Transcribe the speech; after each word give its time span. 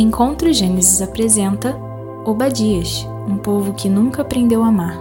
Encontro 0.00 0.52
Gênesis 0.52 1.02
apresenta 1.02 1.74
Obadias, 2.24 3.04
um 3.26 3.36
povo 3.36 3.74
que 3.74 3.88
nunca 3.88 4.22
aprendeu 4.22 4.62
a 4.62 4.68
amar. 4.68 4.96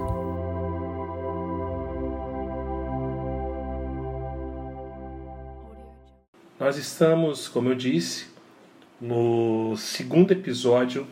Nós 6.60 6.78
estamos, 6.78 7.48
como 7.48 7.70
eu 7.70 7.76
disse, 7.76 8.26
no 9.00 9.78
segundo 9.78 10.32
episódio 10.32 11.06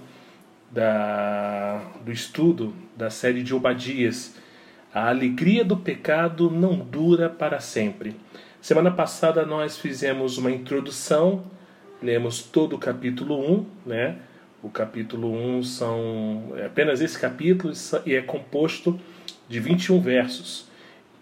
da, 0.71 1.79
do 2.03 2.11
estudo 2.11 2.73
da 2.97 3.11
série 3.11 3.43
de 3.43 3.53
Obadias. 3.53 4.33
A 4.91 5.09
alegria 5.09 5.63
do 5.63 5.77
pecado 5.77 6.49
não 6.49 6.75
dura 6.75 7.29
para 7.29 7.59
sempre. 7.59 8.15
Semana 8.59 8.89
passada 8.89 9.45
nós 9.45 9.77
fizemos 9.77 10.39
uma 10.39 10.49
introdução 10.49 11.53
lemos 12.05 12.43
todo 12.43 12.75
o 12.75 12.79
capítulo 12.79 13.39
1, 13.39 13.65
né? 13.85 14.17
O 14.61 14.69
capítulo 14.69 15.31
1 15.57 15.63
são 15.63 16.53
é 16.55 16.65
apenas 16.65 17.01
esse 17.01 17.19
capítulo 17.19 17.73
e 18.05 18.13
é 18.13 18.21
composto 18.21 18.99
de 19.49 19.59
21 19.59 19.99
versos. 19.99 20.67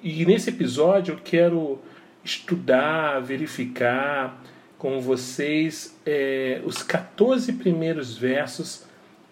E 0.02 0.26
nesse 0.26 0.50
episódio 0.50 1.14
eu 1.14 1.20
quero 1.24 1.80
estudar, 2.24 3.20
verificar 3.22 4.42
com 4.78 5.00
vocês 5.00 5.98
é, 6.06 6.62
os 6.66 6.84
14 6.84 7.54
primeiros 7.54 8.18
versos 8.18 8.86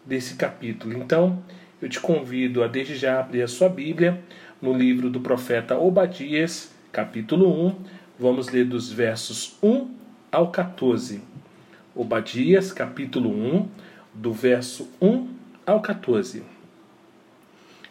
desse 0.06 0.36
capítulo. 0.36 0.98
Então, 0.98 1.44
eu 1.82 1.90
te 1.90 2.00
convido 2.00 2.64
a 2.64 2.68
desde 2.68 2.96
já 2.96 3.20
abrir 3.20 3.42
a 3.42 3.48
sua 3.48 3.68
Bíblia 3.68 4.22
no 4.62 4.74
livro 4.74 5.10
do 5.10 5.20
profeta 5.20 5.78
Obadias, 5.78 6.72
capítulo 6.92 7.68
1. 7.68 7.76
Vamos 8.20 8.50
ler 8.50 8.66
dos 8.66 8.92
versos 8.92 9.58
1 9.62 9.90
ao 10.32 10.52
14. 10.52 11.31
Obadias, 11.94 12.72
capítulo 12.72 13.30
1, 13.30 13.68
do 14.14 14.32
verso 14.32 14.90
1 15.02 15.28
ao 15.66 15.82
14. 15.82 16.42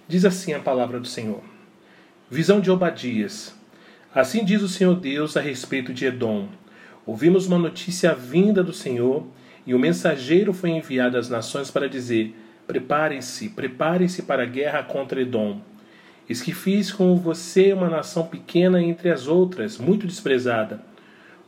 Diz 0.09 0.25
assim 0.25 0.55
a 0.55 0.59
palavra 0.59 0.99
do 0.99 1.07
Senhor: 1.07 1.43
Visão 2.31 2.63
de 2.63 2.71
Obadias. 2.71 3.55
Assim 4.15 4.43
diz 4.43 4.63
o 4.63 4.69
Senhor 4.71 4.95
Deus 4.95 5.37
a 5.37 5.41
respeito 5.43 5.93
de 5.93 6.07
Edom. 6.07 6.49
Ouvimos 7.05 7.47
uma 7.47 7.59
notícia 7.59 8.15
vinda 8.15 8.65
do 8.65 8.73
Senhor, 8.73 9.27
e 9.67 9.75
o 9.75 9.79
mensageiro 9.79 10.55
foi 10.55 10.71
enviado 10.71 11.19
às 11.19 11.29
nações 11.29 11.71
para 11.71 11.87
dizer: 11.87 12.35
Preparem-se, 12.67 13.51
preparem-se 13.51 14.23
para 14.23 14.45
a 14.45 14.47
guerra 14.47 14.83
contra 14.83 15.21
Edom. 15.21 15.61
Eis 16.27 16.41
que 16.41 16.55
fiz 16.55 16.91
com 16.91 17.17
você 17.17 17.75
uma 17.75 17.91
nação 17.91 18.27
pequena 18.27 18.83
entre 18.83 19.11
as 19.11 19.27
outras, 19.27 19.77
muito 19.77 20.07
desprezada. 20.07 20.83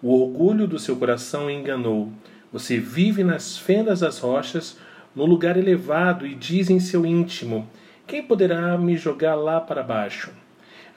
O 0.02 0.20
orgulho 0.20 0.66
do 0.66 0.78
seu 0.78 0.96
coração 0.96 1.48
enganou 1.48 2.12
você 2.52 2.78
vive 2.78 3.24
nas 3.24 3.56
fendas 3.56 4.00
das 4.00 4.18
rochas, 4.18 4.76
no 5.16 5.24
lugar 5.24 5.56
elevado, 5.56 6.26
e 6.26 6.34
diz 6.34 6.68
em 6.68 6.78
seu 6.78 7.06
íntimo: 7.06 7.68
Quem 8.06 8.22
poderá 8.22 8.76
me 8.76 8.96
jogar 8.96 9.34
lá 9.34 9.60
para 9.60 9.82
baixo? 9.82 10.30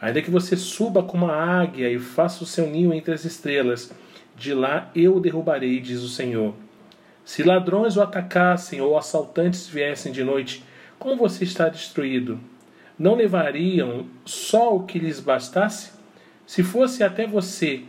Ainda 0.01 0.21
que 0.21 0.29
você 0.29 0.57
suba 0.57 1.01
como 1.01 1.27
a 1.27 1.61
águia 1.61 1.89
e 1.89 1.97
faça 1.97 2.43
o 2.43 2.47
seu 2.47 2.67
ninho 2.67 2.93
entre 2.93 3.13
as 3.13 3.23
estrelas, 3.23 3.93
de 4.35 4.53
lá 4.53 4.91
eu 4.93 5.15
o 5.15 5.19
derrubarei, 5.21 5.79
diz 5.79 6.01
o 6.01 6.09
Senhor. 6.09 6.53
Se 7.23 7.41
ladrões 7.41 7.95
o 7.95 8.01
atacassem 8.01 8.81
ou 8.81 8.97
assaltantes 8.97 9.67
viessem 9.67 10.11
de 10.11 10.23
noite, 10.23 10.63
como 10.99 11.15
você 11.15 11.43
está 11.43 11.69
destruído? 11.69 12.39
Não 12.99 13.15
levariam 13.15 14.05
só 14.25 14.75
o 14.75 14.83
que 14.83 14.99
lhes 14.99 15.19
bastasse? 15.19 15.91
Se 16.45 16.61
fosse 16.61 17.03
até 17.03 17.25
você 17.25 17.83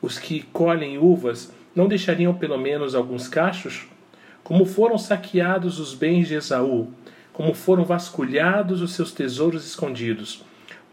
os 0.00 0.18
que 0.18 0.42
colhem 0.52 0.98
uvas, 0.98 1.52
não 1.76 1.86
deixariam 1.86 2.34
pelo 2.34 2.56
menos 2.56 2.94
alguns 2.94 3.28
cachos? 3.28 3.86
Como 4.42 4.64
foram 4.64 4.96
saqueados 4.96 5.78
os 5.78 5.94
bens 5.94 6.26
de 6.26 6.34
Esaú, 6.34 6.88
como 7.32 7.52
foram 7.52 7.84
vasculhados 7.84 8.80
os 8.80 8.94
seus 8.94 9.12
tesouros 9.12 9.66
escondidos. 9.66 10.42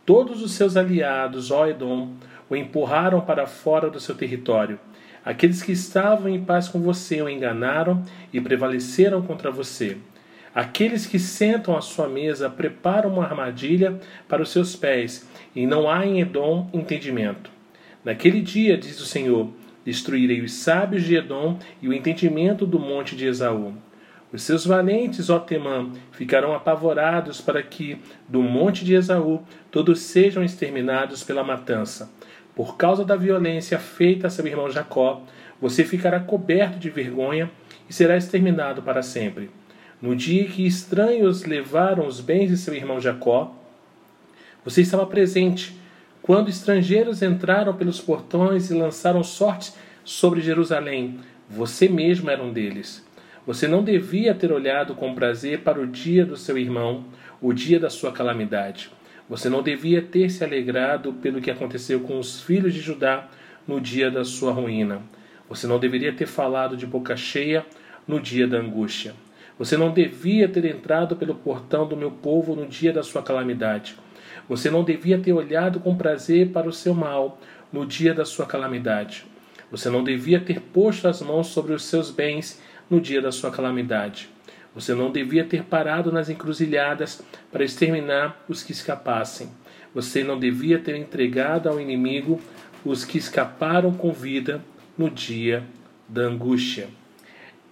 Todos 0.05 0.43
os 0.43 0.51
seus 0.51 0.75
aliados, 0.75 1.49
ó 1.49 1.65
Edom, 1.65 2.11
o 2.49 2.55
empurraram 2.55 3.21
para 3.21 3.47
fora 3.47 3.89
do 3.89 4.01
seu 4.01 4.13
território. 4.13 4.77
Aqueles 5.23 5.63
que 5.63 5.71
estavam 5.71 6.27
em 6.27 6.43
paz 6.43 6.67
com 6.67 6.81
você 6.81 7.21
o 7.21 7.29
enganaram 7.29 8.03
e 8.33 8.41
prevaleceram 8.41 9.21
contra 9.21 9.49
você. 9.49 9.97
Aqueles 10.53 11.05
que 11.05 11.17
sentam 11.17 11.77
à 11.77 11.81
sua 11.81 12.09
mesa 12.09 12.49
preparam 12.49 13.13
uma 13.13 13.23
armadilha 13.23 13.99
para 14.27 14.43
os 14.43 14.51
seus 14.51 14.75
pés, 14.75 15.25
e 15.55 15.65
não 15.65 15.89
há 15.89 16.05
em 16.05 16.19
Edom 16.19 16.69
entendimento. 16.73 17.49
Naquele 18.03 18.41
dia, 18.41 18.77
diz 18.77 18.99
o 18.99 19.05
Senhor, 19.05 19.49
Destruirei 19.85 20.41
os 20.41 20.53
sábios 20.53 21.03
de 21.03 21.15
Edom 21.15 21.59
e 21.81 21.87
o 21.87 21.93
entendimento 21.93 22.65
do 22.65 22.79
monte 22.79 23.15
de 23.15 23.25
Esaú. 23.25 23.73
Os 24.31 24.41
seus 24.41 24.65
valentes, 24.65 25.29
ó 25.29 25.37
Temã, 25.37 25.91
ficarão 26.11 26.55
apavorados 26.55 27.39
para 27.39 27.61
que, 27.61 27.97
do 28.27 28.41
monte 28.41 28.83
de 28.83 28.95
Esaú, 28.95 29.43
todos 29.69 29.99
sejam 29.99 30.43
exterminados 30.43 31.23
pela 31.23 31.43
matança. 31.43 32.11
Por 32.55 32.77
causa 32.77 33.05
da 33.05 33.15
violência 33.15 33.77
feita 33.77 34.27
a 34.27 34.29
seu 34.29 34.45
irmão 34.47 34.71
Jacó, 34.71 35.21
você 35.61 35.83
ficará 35.83 36.19
coberto 36.19 36.79
de 36.79 36.89
vergonha 36.89 37.51
e 37.89 37.93
será 37.93 38.17
exterminado 38.17 38.81
para 38.81 39.03
sempre. 39.03 39.51
No 40.01 40.15
dia 40.15 40.45
que 40.45 40.65
estranhos 40.65 41.45
levaram 41.45 42.07
os 42.07 42.19
bens 42.19 42.49
de 42.49 42.57
seu 42.57 42.73
irmão 42.73 42.99
Jacó, 42.99 43.55
você 44.65 44.81
estava 44.81 45.05
presente 45.05 45.77
quando 46.23 46.49
estrangeiros 46.49 47.21
entraram 47.21 47.75
pelos 47.75 47.99
portões 47.99 48.71
e 48.71 48.73
lançaram 48.73 49.21
sortes 49.21 49.75
sobre 50.05 50.39
Jerusalém, 50.39 51.19
você 51.49 51.89
mesmo 51.89 52.29
era 52.29 52.41
um 52.41 52.53
deles. 52.53 53.05
Você 53.45 53.67
não 53.67 53.83
devia 53.83 54.33
ter 54.33 54.49
olhado 54.49 54.95
com 54.95 55.13
prazer 55.13 55.59
para 55.59 55.81
o 55.81 55.85
dia 55.85 56.25
do 56.25 56.37
seu 56.37 56.57
irmão, 56.57 57.03
o 57.41 57.51
dia 57.51 57.77
da 57.77 57.89
sua 57.89 58.13
calamidade. 58.13 58.89
Você 59.29 59.49
não 59.49 59.61
devia 59.61 60.01
ter 60.01 60.29
se 60.29 60.45
alegrado 60.45 61.11
pelo 61.11 61.41
que 61.41 61.51
aconteceu 61.51 61.99
com 61.99 62.17
os 62.17 62.39
filhos 62.39 62.73
de 62.73 62.79
Judá 62.79 63.27
no 63.67 63.81
dia 63.81 64.09
da 64.09 64.23
sua 64.23 64.53
ruína. 64.53 65.01
Você 65.49 65.67
não 65.67 65.77
deveria 65.77 66.13
ter 66.13 66.25
falado 66.25 66.77
de 66.77 66.87
boca 66.87 67.17
cheia 67.17 67.65
no 68.07 68.21
dia 68.21 68.47
da 68.47 68.59
angústia. 68.59 69.13
Você 69.59 69.75
não 69.75 69.91
devia 69.91 70.47
ter 70.47 70.63
entrado 70.63 71.17
pelo 71.17 71.35
portão 71.35 71.85
do 71.85 71.97
meu 71.97 72.11
povo 72.11 72.55
no 72.55 72.65
dia 72.65 72.93
da 72.93 73.03
sua 73.03 73.21
calamidade. 73.21 73.97
Você 74.47 74.69
não 74.69 74.83
devia 74.83 75.17
ter 75.19 75.33
olhado 75.33 75.79
com 75.79 75.95
prazer 75.95 76.49
para 76.49 76.67
o 76.67 76.73
seu 76.73 76.93
mal 76.93 77.39
no 77.71 77.85
dia 77.85 78.13
da 78.13 78.25
sua 78.25 78.45
calamidade. 78.45 79.25
Você 79.71 79.89
não 79.89 80.03
devia 80.03 80.39
ter 80.39 80.59
posto 80.59 81.07
as 81.07 81.21
mãos 81.21 81.47
sobre 81.47 81.73
os 81.73 81.85
seus 81.85 82.11
bens 82.11 82.61
no 82.89 83.01
dia 83.01 83.21
da 83.21 83.31
sua 83.31 83.49
calamidade. 83.49 84.29
Você 84.75 84.93
não 84.93 85.11
devia 85.11 85.43
ter 85.43 85.63
parado 85.63 86.11
nas 86.11 86.29
encruzilhadas 86.29 87.23
para 87.51 87.63
exterminar 87.63 88.43
os 88.47 88.63
que 88.63 88.71
escapassem. 88.71 89.49
Você 89.93 90.23
não 90.23 90.39
devia 90.39 90.79
ter 90.79 90.95
entregado 90.95 91.69
ao 91.69 91.79
inimigo 91.79 92.39
os 92.83 93.05
que 93.05 93.17
escaparam 93.17 93.93
com 93.93 94.11
vida 94.11 94.63
no 94.97 95.09
dia 95.09 95.63
da 96.07 96.23
angústia. 96.23 96.87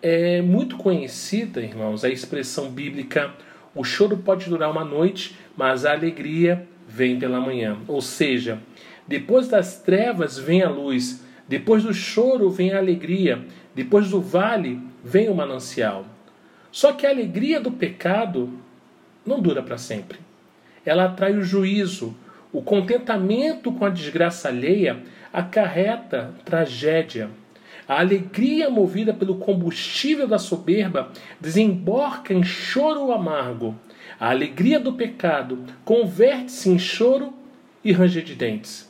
É 0.01 0.41
muito 0.41 0.77
conhecida, 0.77 1.61
irmãos, 1.61 2.03
a 2.03 2.09
expressão 2.09 2.69
bíblica: 2.71 3.33
o 3.75 3.83
choro 3.83 4.17
pode 4.17 4.49
durar 4.49 4.71
uma 4.71 4.83
noite, 4.83 5.35
mas 5.61 5.85
a 5.85 5.91
alegria 5.91 6.67
vem 6.87 7.19
pela 7.19 7.39
manhã. 7.39 7.77
Ou 7.87 8.01
seja, 8.01 8.57
depois 9.07 9.47
das 9.47 9.77
trevas 9.77 10.35
vem 10.35 10.63
a 10.63 10.69
luz, 10.71 11.23
depois 11.47 11.83
do 11.83 11.93
choro 11.93 12.49
vem 12.49 12.73
a 12.73 12.79
alegria, 12.79 13.45
depois 13.75 14.09
do 14.09 14.19
vale 14.19 14.81
vem 15.05 15.29
o 15.29 15.35
manancial. 15.35 16.07
Só 16.71 16.93
que 16.93 17.05
a 17.05 17.11
alegria 17.11 17.59
do 17.59 17.69
pecado 17.69 18.51
não 19.23 19.39
dura 19.39 19.61
para 19.61 19.77
sempre. 19.77 20.17
Ela 20.83 21.05
atrai 21.05 21.33
o 21.37 21.43
juízo. 21.43 22.15
O 22.51 22.63
contentamento 22.63 23.71
com 23.71 23.85
a 23.85 23.89
desgraça 23.89 24.47
alheia 24.47 24.97
acarreta 25.31 26.33
tragédia. 26.43 27.29
A 27.87 27.99
alegria 27.99 28.67
movida 28.67 29.13
pelo 29.13 29.35
combustível 29.35 30.27
da 30.27 30.39
soberba 30.39 31.11
desemboca 31.39 32.33
em 32.33 32.41
choro 32.41 33.11
amargo. 33.11 33.75
A 34.21 34.29
alegria 34.29 34.79
do 34.79 34.93
pecado 34.93 35.57
converte-se 35.83 36.69
em 36.69 36.77
choro 36.77 37.33
e 37.83 37.91
ranger 37.91 38.23
de 38.23 38.35
dentes. 38.35 38.87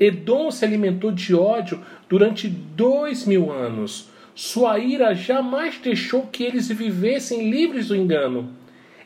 Edom 0.00 0.50
se 0.50 0.64
alimentou 0.64 1.12
de 1.12 1.36
ódio 1.36 1.80
durante 2.08 2.48
dois 2.48 3.24
mil 3.24 3.52
anos. 3.52 4.08
Sua 4.34 4.76
ira 4.80 5.14
jamais 5.14 5.78
deixou 5.78 6.22
que 6.26 6.42
eles 6.42 6.66
vivessem 6.66 7.48
livres 7.48 7.86
do 7.86 7.94
engano. 7.94 8.50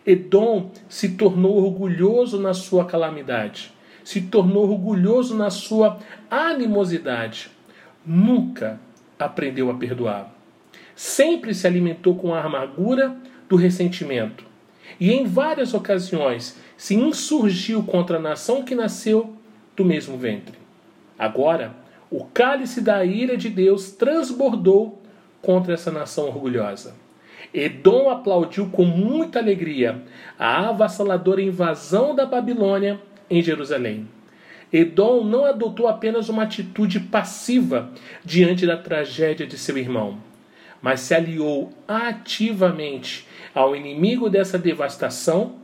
Edom 0.06 0.70
se 0.88 1.10
tornou 1.10 1.62
orgulhoso 1.62 2.40
na 2.40 2.54
sua 2.54 2.86
calamidade, 2.86 3.70
se 4.02 4.22
tornou 4.22 4.66
orgulhoso 4.66 5.36
na 5.36 5.50
sua 5.50 5.98
animosidade. 6.30 7.50
Nunca 8.06 8.80
aprendeu 9.18 9.70
a 9.70 9.74
perdoar. 9.74 10.34
Sempre 10.96 11.52
se 11.52 11.66
alimentou 11.66 12.14
com 12.14 12.32
a 12.32 12.42
amargura 12.42 13.14
do 13.46 13.56
ressentimento 13.56 14.48
e 14.98 15.12
em 15.12 15.24
várias 15.24 15.74
ocasiões 15.74 16.58
se 16.76 16.94
insurgiu 16.94 17.82
contra 17.82 18.16
a 18.16 18.20
nação 18.20 18.62
que 18.62 18.74
nasceu 18.74 19.36
do 19.76 19.84
mesmo 19.84 20.16
ventre. 20.16 20.58
Agora, 21.18 21.74
o 22.10 22.24
cálice 22.24 22.80
da 22.80 23.04
ira 23.04 23.36
de 23.36 23.48
Deus 23.48 23.92
transbordou 23.92 25.00
contra 25.42 25.74
essa 25.74 25.90
nação 25.90 26.26
orgulhosa. 26.26 26.94
Edom 27.52 28.10
aplaudiu 28.10 28.68
com 28.70 28.84
muita 28.84 29.38
alegria 29.38 30.02
a 30.38 30.68
avassaladora 30.68 31.42
invasão 31.42 32.14
da 32.14 32.24
Babilônia 32.24 33.00
em 33.28 33.42
Jerusalém. 33.42 34.08
Edom 34.72 35.24
não 35.24 35.44
adotou 35.44 35.88
apenas 35.88 36.28
uma 36.28 36.44
atitude 36.44 37.00
passiva 37.00 37.90
diante 38.24 38.66
da 38.66 38.76
tragédia 38.76 39.46
de 39.46 39.58
seu 39.58 39.76
irmão, 39.76 40.18
mas 40.80 41.00
se 41.00 41.14
aliou 41.14 41.72
ativamente 41.86 43.26
ao 43.54 43.74
inimigo 43.76 44.30
dessa 44.30 44.58
devastação 44.58 45.56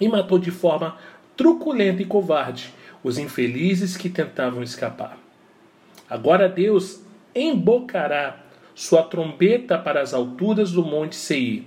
e 0.00 0.08
matou 0.08 0.38
de 0.38 0.50
forma 0.50 0.96
truculenta 1.36 2.02
e 2.02 2.04
covarde 2.04 2.72
os 3.02 3.18
infelizes 3.18 3.96
que 3.96 4.08
tentavam 4.08 4.62
escapar. 4.62 5.18
Agora 6.08 6.48
Deus 6.48 7.02
embocará 7.34 8.40
sua 8.74 9.02
trombeta 9.02 9.78
para 9.78 10.00
as 10.00 10.14
alturas 10.14 10.72
do 10.72 10.84
monte 10.84 11.16
Seir. 11.16 11.64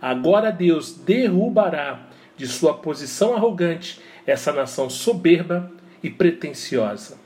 Agora 0.00 0.50
Deus 0.50 0.92
derrubará 0.94 2.06
de 2.36 2.46
sua 2.46 2.74
posição 2.74 3.34
arrogante 3.34 4.00
essa 4.26 4.52
nação 4.52 4.88
soberba 4.88 5.70
e 6.02 6.08
pretensiosa. 6.08 7.18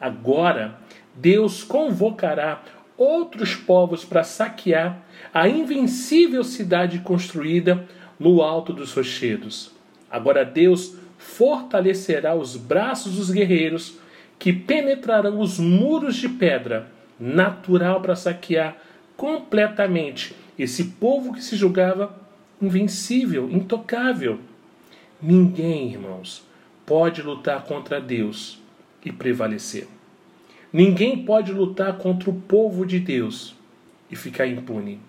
Agora 0.00 0.78
Deus 1.14 1.64
convocará 1.64 2.62
outros 2.96 3.54
povos 3.54 4.04
para 4.04 4.24
saquear 4.24 5.02
a 5.32 5.48
invencível 5.48 6.42
cidade 6.42 7.00
construída 7.00 7.84
no 8.18 8.42
alto 8.42 8.72
dos 8.72 8.92
rochedos. 8.92 9.70
Agora 10.10 10.44
Deus 10.44 10.96
fortalecerá 11.18 12.34
os 12.34 12.56
braços 12.56 13.16
dos 13.16 13.30
guerreiros 13.30 13.98
que 14.38 14.52
penetrarão 14.52 15.40
os 15.40 15.58
muros 15.58 16.16
de 16.16 16.28
pedra, 16.28 16.88
natural 17.18 18.00
para 18.00 18.14
saquear 18.14 18.76
completamente 19.16 20.34
esse 20.58 20.84
povo 20.84 21.32
que 21.32 21.42
se 21.42 21.56
julgava 21.56 22.14
invencível, 22.60 23.50
intocável. 23.50 24.38
Ninguém, 25.20 25.92
irmãos, 25.92 26.44
pode 26.84 27.22
lutar 27.22 27.64
contra 27.64 28.00
Deus 28.00 28.58
e 29.04 29.10
prevalecer. 29.10 29.95
Ninguém 30.72 31.24
pode 31.24 31.52
lutar 31.52 31.98
contra 31.98 32.30
o 32.30 32.40
povo 32.40 32.84
de 32.84 32.98
Deus 32.98 33.54
e 34.10 34.16
ficar 34.16 34.46
impune. 34.46 35.00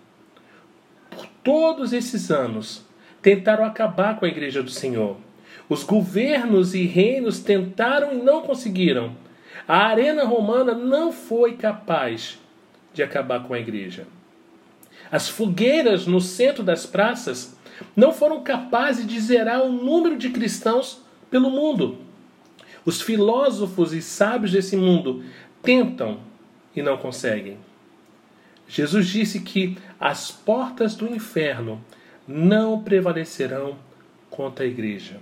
Por 1.10 1.26
todos 1.44 1.94
esses 1.94 2.30
anos, 2.30 2.86
tentaram 3.22 3.66
acabar 3.66 4.20
com 4.20 4.26
a 4.26 4.30
igreja 4.30 4.62
do 4.62 4.70
Senhor. 4.70 5.18
Os 5.68 5.84
governos 5.84 6.74
e 6.74 6.86
reinos 6.86 7.40
tentaram 7.40 8.14
e 8.14 8.18
não 8.18 8.42
conseguiram. 8.42 9.16
A 9.68 9.88
arena 9.88 10.24
romana 10.24 10.74
não 10.74 11.12
foi 11.12 11.56
capaz 11.56 12.40
de 12.94 13.04
acabar 13.04 13.44
com 13.44 13.54
a 13.54 13.60
igreja. 13.60 14.08
As 15.12 15.28
fogueiras 15.28 16.06
no 16.06 16.22
centro 16.22 16.64
das 16.64 16.86
praças 16.86 17.58
não 17.96 18.12
foram 18.12 18.44
capazes 18.44 19.06
de 19.06 19.20
zerar 19.20 19.62
o 19.62 19.72
número 19.72 20.18
de 20.18 20.30
cristãos 20.30 21.02
pelo 21.30 21.50
mundo. 21.50 21.98
Os 22.86 23.02
filósofos 23.02 23.94
e 23.94 24.02
sábios 24.02 24.52
desse 24.52 24.78
mundo 24.78 25.24
tentam 25.68 26.20
e 26.74 26.82
não 26.82 26.96
conseguem. 26.96 27.58
Jesus 28.70 29.06
disse 29.08 29.42
que 29.42 29.78
as 30.00 30.32
portas 30.32 30.96
do 30.96 31.14
inferno 31.14 31.84
não 32.26 32.82
prevalecerão 32.82 33.78
contra 34.30 34.64
a 34.64 34.68
igreja. 34.68 35.18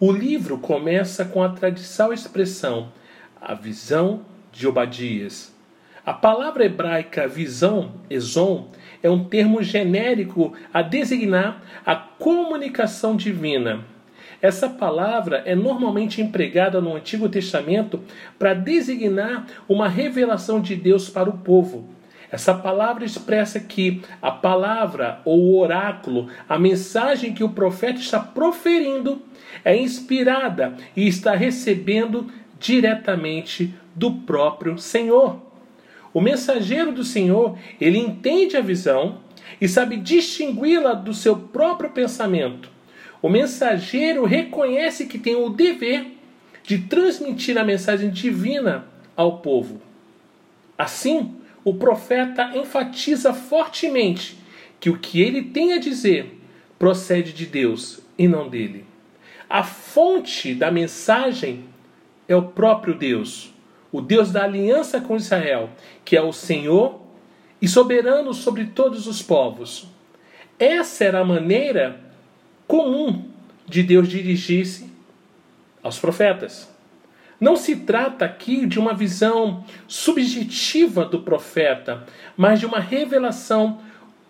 O 0.00 0.10
livro 0.10 0.56
começa 0.56 1.22
com 1.26 1.42
a 1.42 1.50
tradicional 1.50 2.14
expressão 2.14 2.90
a 3.38 3.52
visão 3.52 4.24
de 4.50 4.66
Obadias. 4.66 5.54
A 6.04 6.14
palavra 6.14 6.64
hebraica 6.64 7.28
visão, 7.28 7.92
exon, 8.08 8.70
é 9.02 9.10
um 9.10 9.22
termo 9.22 9.62
genérico 9.62 10.54
a 10.72 10.80
designar 10.80 11.62
a 11.84 11.94
comunicação 11.94 13.14
divina. 13.16 13.84
Essa 14.42 14.68
palavra 14.68 15.44
é 15.46 15.54
normalmente 15.54 16.20
empregada 16.20 16.80
no 16.80 16.96
Antigo 16.96 17.28
Testamento 17.28 18.00
para 18.36 18.54
designar 18.54 19.46
uma 19.68 19.88
revelação 19.88 20.60
de 20.60 20.74
Deus 20.74 21.08
para 21.08 21.30
o 21.30 21.38
povo. 21.38 21.88
Essa 22.28 22.52
palavra 22.52 23.04
expressa 23.04 23.60
que 23.60 24.02
a 24.20 24.32
palavra 24.32 25.20
ou 25.24 25.38
o 25.38 25.60
oráculo, 25.60 26.28
a 26.48 26.58
mensagem 26.58 27.32
que 27.32 27.44
o 27.44 27.50
profeta 27.50 28.00
está 28.00 28.18
proferindo, 28.18 29.22
é 29.64 29.76
inspirada 29.76 30.74
e 30.96 31.06
está 31.06 31.36
recebendo 31.36 32.26
diretamente 32.58 33.72
do 33.94 34.10
próprio 34.10 34.76
Senhor. 34.76 35.40
O 36.12 36.20
mensageiro 36.20 36.90
do 36.90 37.04
Senhor, 37.04 37.56
ele 37.80 37.98
entende 37.98 38.56
a 38.56 38.60
visão 38.60 39.18
e 39.60 39.68
sabe 39.68 39.98
distingui-la 39.98 40.94
do 40.94 41.14
seu 41.14 41.36
próprio 41.36 41.90
pensamento. 41.90 42.71
O 43.22 43.28
mensageiro 43.28 44.24
reconhece 44.24 45.06
que 45.06 45.16
tem 45.16 45.36
o 45.36 45.48
dever 45.48 46.18
de 46.64 46.78
transmitir 46.78 47.56
a 47.56 47.64
mensagem 47.64 48.10
divina 48.10 48.84
ao 49.16 49.38
povo. 49.38 49.80
Assim, 50.76 51.36
o 51.64 51.74
profeta 51.74 52.56
enfatiza 52.56 53.32
fortemente 53.32 54.36
que 54.80 54.90
o 54.90 54.98
que 54.98 55.20
ele 55.20 55.42
tem 55.42 55.72
a 55.72 55.78
dizer 55.78 56.40
procede 56.78 57.32
de 57.32 57.46
Deus 57.46 58.00
e 58.18 58.26
não 58.26 58.48
dele. 58.48 58.84
A 59.48 59.62
fonte 59.62 60.54
da 60.54 60.72
mensagem 60.72 61.64
é 62.26 62.34
o 62.34 62.42
próprio 62.42 62.94
Deus, 62.94 63.52
o 63.92 64.00
Deus 64.00 64.32
da 64.32 64.42
aliança 64.42 65.00
com 65.00 65.16
Israel, 65.16 65.70
que 66.04 66.16
é 66.16 66.22
o 66.22 66.32
Senhor 66.32 67.00
e 67.60 67.68
soberano 67.68 68.34
sobre 68.34 68.66
todos 68.66 69.06
os 69.06 69.22
povos. 69.22 69.86
Essa 70.58 71.04
era 71.04 71.20
a 71.20 71.24
maneira 71.24 72.00
comum 72.72 73.24
de 73.68 73.82
Deus 73.82 74.08
dirigir-se 74.08 74.90
aos 75.82 75.98
profetas. 75.98 76.74
Não 77.38 77.54
se 77.54 77.76
trata 77.76 78.24
aqui 78.24 78.64
de 78.64 78.78
uma 78.78 78.94
visão 78.94 79.62
subjetiva 79.86 81.04
do 81.04 81.20
profeta, 81.20 82.06
mas 82.34 82.60
de 82.60 82.64
uma 82.64 82.80
revelação 82.80 83.78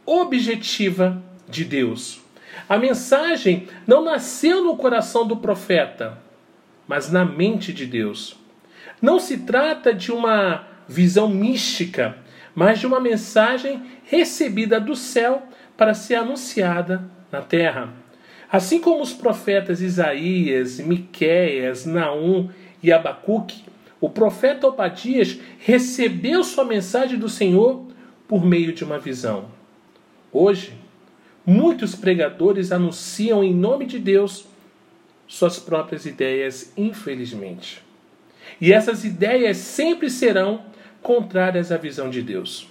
objetiva 0.05 1.23
de 1.49 1.65
Deus. 1.65 2.21
A 2.69 2.77
mensagem 2.79 3.69
não 3.87 4.03
nasceu 4.03 4.65
no 4.65 4.77
coração 4.77 5.25
do 5.25 5.37
profeta, 5.37 6.19
mas 6.89 7.13
na 7.13 7.25
mente 7.25 7.73
de 7.73 7.87
Deus. 7.87 8.35
Não 9.01 9.21
se 9.21 9.39
trata 9.39 9.95
de 9.95 10.11
uma 10.11 10.67
visão 10.89 11.29
mística, 11.29 12.19
mas 12.57 12.81
de 12.81 12.89
uma 12.89 12.99
mensagem 12.99 13.81
recebida 14.05 14.81
do 14.81 14.97
céu 14.97 15.47
para 15.77 15.95
ser 15.95 16.17
anunciada 16.17 17.09
na 17.31 17.41
terra. 17.41 18.02
Assim 18.53 18.79
como 18.79 19.03
os 19.03 19.13
profetas 19.13 19.81
Isaías, 19.81 20.79
Miqueias, 20.79 21.87
Naum 21.87 22.51
e 22.83 22.93
Abacuque, 22.93 23.65
o 24.01 24.09
profeta 24.09 24.69
Obadias 24.69 25.39
recebeu 25.59 26.45
sua 26.45 26.65
mensagem 26.65 27.19
do 27.19 27.29
Senhor 27.29 27.87
por 28.29 28.45
meio 28.45 28.73
de 28.73 28.85
uma 28.85 28.99
visão. 28.99 29.47
Hoje, 30.31 30.75
Muitos 31.45 31.97
pregadores 31.97 32.71
anunciam 32.71 33.43
em 33.43 33.53
nome 33.53 33.85
de 33.85 33.99
Deus 33.99 34.47
suas 35.27 35.59
próprias 35.59 36.07
ideias, 36.07 36.73
infelizmente. 36.77 37.83
E 38.61 38.73
essas 38.73 39.05
ideias 39.05 39.57
sempre 39.57 40.09
serão 40.09 40.65
contrárias 41.03 41.73
à 41.73 41.77
visão 41.77 42.09
de 42.09 42.23
Deus. 42.23 42.69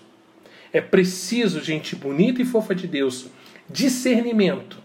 É 0.71 0.79
preciso, 0.79 1.61
gente 1.61 1.97
bonita 1.97 2.41
e 2.41 2.45
fofa 2.45 2.73
de 2.73 2.87
Deus, 2.87 3.27
discernimento 3.69 4.77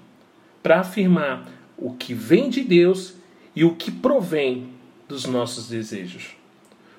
para 0.67 0.81
afirmar 0.81 1.47
o 1.79 1.93
que 1.93 2.13
vem 2.13 2.51
de 2.51 2.61
Deus 2.61 3.15
e 3.55 3.65
o 3.65 3.77
que 3.77 3.89
provém 3.89 4.71
dos 5.09 5.25
nossos 5.25 5.69
desejos. 5.69 6.37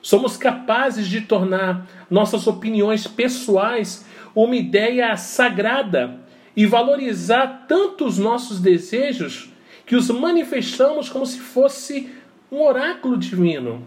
Somos 0.02 0.38
capazes 0.38 1.06
de 1.06 1.20
tornar 1.20 1.86
nossas 2.10 2.48
opiniões 2.48 3.08
pessoais 3.08 4.06
uma 4.34 4.56
ideia 4.56 5.18
sagrada 5.18 6.18
e 6.56 6.66
valorizar 6.66 7.66
tanto 7.68 8.06
os 8.06 8.18
nossos 8.18 8.62
desejos 8.62 9.50
que 9.86 9.98
os 9.98 10.10
manifestamos 10.12 11.10
como 11.10 11.26
se 11.26 11.40
fosse 11.40 12.10
um 12.50 12.62
oráculo 12.62 13.18
divino. 13.18 13.86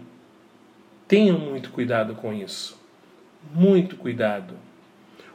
Tenham 1.07 1.39
muito 1.39 1.71
cuidado 1.71 2.13
com 2.13 2.31
isso. 2.31 2.79
Muito 3.51 3.95
cuidado. 3.95 4.53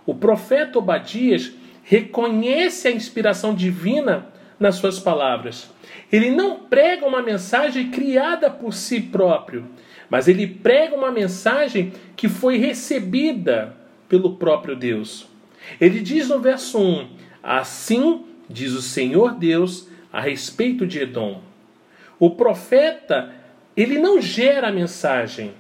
O 0.07 0.15
profeta 0.15 0.79
Obadias 0.79 1.51
reconhece 1.83 2.87
a 2.87 2.93
inspiração 2.93 3.53
divina 3.53 4.36
nas 4.59 4.77
suas 4.77 4.99
palavras. 4.99 5.71
Ele 6.11 6.31
não 6.31 6.61
prega 6.61 7.07
uma 7.07 7.23
mensagem 7.23 7.91
criada 7.91 8.51
por 8.51 8.73
si 8.73 9.01
próprio, 9.01 9.67
mas 10.09 10.29
ele 10.29 10.47
prega 10.47 10.95
uma 10.95 11.11
mensagem 11.11 11.93
que 12.17 12.29
foi 12.29 12.57
recebida 12.59 13.77
pelo 14.09 14.37
próprio 14.37 14.77
Deus. 14.77 15.29
Ele 15.81 16.01
diz 16.01 16.29
no 16.29 16.41
verso 16.41 16.79
1: 16.79 17.09
Assim 17.43 18.25
diz 18.49 18.73
o 18.73 18.83
Senhor 18.83 19.35
Deus 19.35 19.89
a 20.13 20.21
respeito 20.21 20.87
de 20.87 21.01
Edom. 21.01 21.43
O 22.19 22.31
profeta, 22.31 23.35
ele 23.77 23.99
não 23.99 24.21
gera 24.21 24.69
a 24.69 24.73
mensagem, 24.73 25.53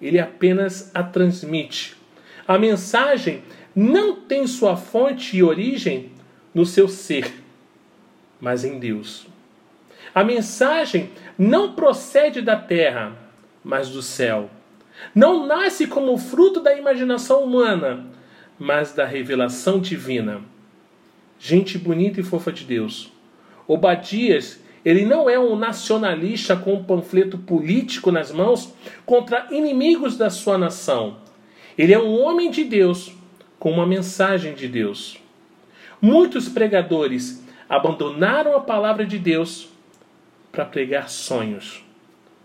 ele 0.00 0.18
apenas 0.18 0.90
a 0.94 1.02
transmite. 1.02 1.96
a 2.46 2.58
mensagem 2.58 3.42
não 3.74 4.16
tem 4.16 4.46
sua 4.46 4.76
fonte 4.76 5.36
e 5.36 5.42
origem 5.42 6.10
no 6.54 6.64
seu 6.64 6.88
ser, 6.88 7.43
mas 8.44 8.62
em 8.62 8.78
Deus. 8.78 9.26
A 10.14 10.22
mensagem 10.22 11.08
não 11.38 11.72
procede 11.72 12.42
da 12.42 12.54
terra, 12.54 13.16
mas 13.64 13.88
do 13.88 14.02
céu. 14.02 14.50
Não 15.14 15.46
nasce 15.46 15.86
como 15.86 16.18
fruto 16.18 16.60
da 16.60 16.76
imaginação 16.76 17.42
humana, 17.42 18.04
mas 18.58 18.92
da 18.92 19.06
revelação 19.06 19.80
divina. 19.80 20.42
Gente 21.38 21.78
bonita 21.78 22.20
e 22.20 22.22
fofa 22.22 22.52
de 22.52 22.64
Deus. 22.64 23.10
Obadias, 23.66 24.60
ele 24.84 25.06
não 25.06 25.28
é 25.28 25.38
um 25.38 25.56
nacionalista 25.56 26.54
com 26.54 26.74
um 26.74 26.84
panfleto 26.84 27.38
político 27.38 28.12
nas 28.12 28.30
mãos 28.30 28.74
contra 29.06 29.46
inimigos 29.50 30.18
da 30.18 30.28
sua 30.28 30.58
nação. 30.58 31.16
Ele 31.78 31.94
é 31.94 31.98
um 31.98 32.22
homem 32.22 32.50
de 32.50 32.62
Deus 32.62 33.10
com 33.58 33.70
uma 33.70 33.86
mensagem 33.86 34.52
de 34.52 34.68
Deus. 34.68 35.18
Muitos 35.98 36.46
pregadores 36.46 37.42
abandonaram 37.68 38.56
a 38.56 38.60
palavra 38.60 39.06
de 39.06 39.18
Deus 39.18 39.68
para 40.50 40.64
pregar 40.64 41.08
sonhos, 41.08 41.84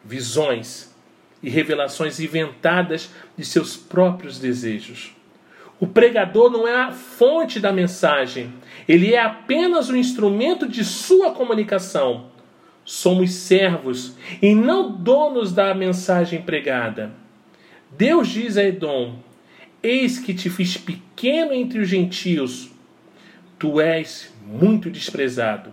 visões 0.03 0.93
e 1.41 1.49
revelações 1.49 2.19
inventadas 2.19 3.09
de 3.37 3.45
seus 3.45 3.77
próprios 3.77 4.39
desejos. 4.39 5.11
O 5.79 5.87
pregador 5.87 6.51
não 6.51 6.67
é 6.67 6.75
a 6.75 6.91
fonte 6.91 7.59
da 7.59 7.71
mensagem, 7.71 8.53
ele 8.87 9.13
é 9.13 9.21
apenas 9.21 9.89
o 9.89 9.95
instrumento 9.95 10.67
de 10.67 10.83
sua 10.83 11.31
comunicação. 11.31 12.25
Somos 12.83 13.31
servos 13.31 14.15
e 14.41 14.53
não 14.53 14.91
donos 14.91 15.53
da 15.53 15.73
mensagem 15.73 16.41
pregada. 16.41 17.11
Deus 17.91 18.27
diz 18.27 18.57
a 18.57 18.63
Edom: 18.63 19.19
Eis 19.81 20.19
que 20.19 20.33
te 20.33 20.49
fiz 20.49 20.75
pequeno 20.75 21.53
entre 21.53 21.79
os 21.79 21.87
gentios, 21.87 22.69
tu 23.57 23.79
és 23.79 24.33
muito 24.49 24.89
desprezado. 24.89 25.71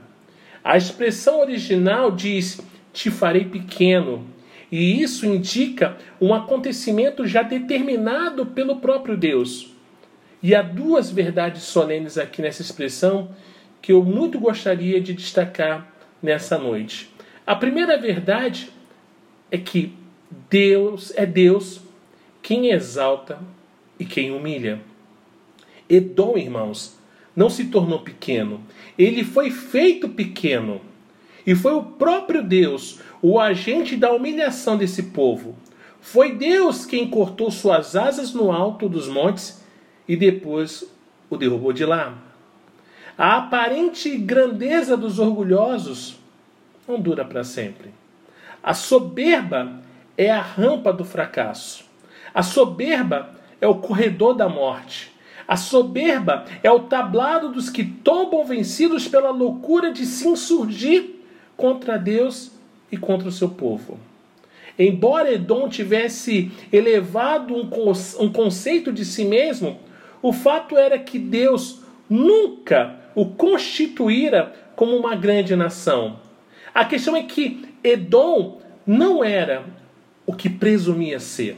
A 0.62 0.76
expressão 0.76 1.40
original 1.40 2.11
diz: 2.11 2.61
Te 2.92 3.11
farei 3.11 3.45
pequeno, 3.47 4.26
e 4.71 5.00
isso 5.02 5.25
indica 5.25 5.97
um 6.21 6.35
acontecimento 6.35 7.26
já 7.26 7.42
determinado 7.42 8.47
pelo 8.47 8.76
próprio 8.76 9.16
Deus. 9.16 9.73
E 10.42 10.54
há 10.54 10.61
duas 10.61 11.11
verdades 11.11 11.62
solenes 11.62 12.18
aqui 12.18 12.42
nessa 12.42 12.62
expressão 12.62 13.30
que 13.80 13.92
eu 13.92 14.04
muito 14.04 14.38
gostaria 14.38 15.00
de 15.00 15.14
destacar 15.14 15.90
nessa 16.23 16.59
noite. 16.59 17.11
A 17.47 17.54
primeira 17.54 17.97
verdade 17.97 18.68
é 19.50 19.56
que 19.56 19.95
Deus 20.50 21.12
é 21.16 21.25
Deus 21.25 21.80
quem 22.42 22.71
exalta 22.71 23.38
e 23.99 24.04
quem 24.04 24.33
humilha. 24.33 24.80
Edom, 25.88 26.37
irmãos, 26.37 26.95
não 27.37 27.50
se 27.50 27.66
tornou 27.66 28.00
pequeno, 28.00 28.62
ele 28.99 29.23
foi 29.23 29.50
feito 29.50 30.09
pequeno. 30.09 30.81
E 31.47 31.55
foi 31.55 31.75
o 31.75 31.83
próprio 31.83 32.43
Deus 32.43 32.99
o 33.23 33.38
agente 33.38 33.97
da 33.97 34.12
humilhação 34.12 34.76
desse 34.76 35.05
povo. 35.05 35.55
Foi 36.00 36.33
Deus 36.33 36.87
quem 36.87 37.09
cortou 37.09 37.50
suas 37.50 37.95
asas 37.95 38.33
no 38.33 38.50
alto 38.50 38.88
dos 38.88 39.07
montes 39.07 39.62
e 40.09 40.16
depois 40.16 40.85
o 41.28 41.37
derrubou 41.37 41.73
de 41.73 41.85
lá. 41.85 42.16
A 43.19 43.37
aparente 43.38 44.16
grandeza 44.16 44.97
dos 44.97 45.19
orgulhosos 45.19 46.19
não 46.87 47.00
dura 47.00 47.25
para 47.25 47.45
sempre. 47.45 47.90
A 48.62 48.75
soberba 48.75 49.81
é 50.16 50.31
a 50.31 50.40
rampa 50.40 50.93
do 50.93 51.05
fracasso. 51.05 51.85
A 52.35 52.43
soberba 52.43 53.35
é 53.61 53.66
o 53.66 53.76
corredor 53.76 54.35
da 54.35 54.49
morte. 54.49 55.15
A 55.48 55.56
soberba 55.56 56.44
é 56.62 56.70
o 56.70 56.80
tablado 56.80 57.50
dos 57.50 57.70
que 57.70 57.84
tombam 57.84 58.44
vencidos 58.44 59.06
pela 59.06 59.30
loucura 59.30 59.92
de 59.92 60.04
se 60.04 60.26
insurgir 60.26 61.16
contra 61.56 61.96
Deus 61.96 62.50
e 62.90 62.96
contra 62.96 63.28
o 63.28 63.32
seu 63.32 63.50
povo. 63.50 63.98
Embora 64.78 65.32
Edom 65.32 65.68
tivesse 65.68 66.50
elevado 66.72 67.54
um 67.54 68.30
conceito 68.30 68.92
de 68.92 69.04
si 69.04 69.24
mesmo, 69.24 69.78
o 70.20 70.32
fato 70.32 70.76
era 70.76 70.98
que 70.98 71.18
Deus 71.18 71.80
nunca 72.10 72.96
o 73.14 73.26
constituíra 73.26 74.52
como 74.74 74.96
uma 74.96 75.14
grande 75.14 75.54
nação. 75.54 76.18
A 76.74 76.84
questão 76.84 77.16
é 77.16 77.22
que 77.22 77.64
Edom 77.82 78.60
não 78.86 79.24
era 79.24 79.64
o 80.26 80.34
que 80.34 80.50
presumia 80.50 81.20
ser. 81.20 81.56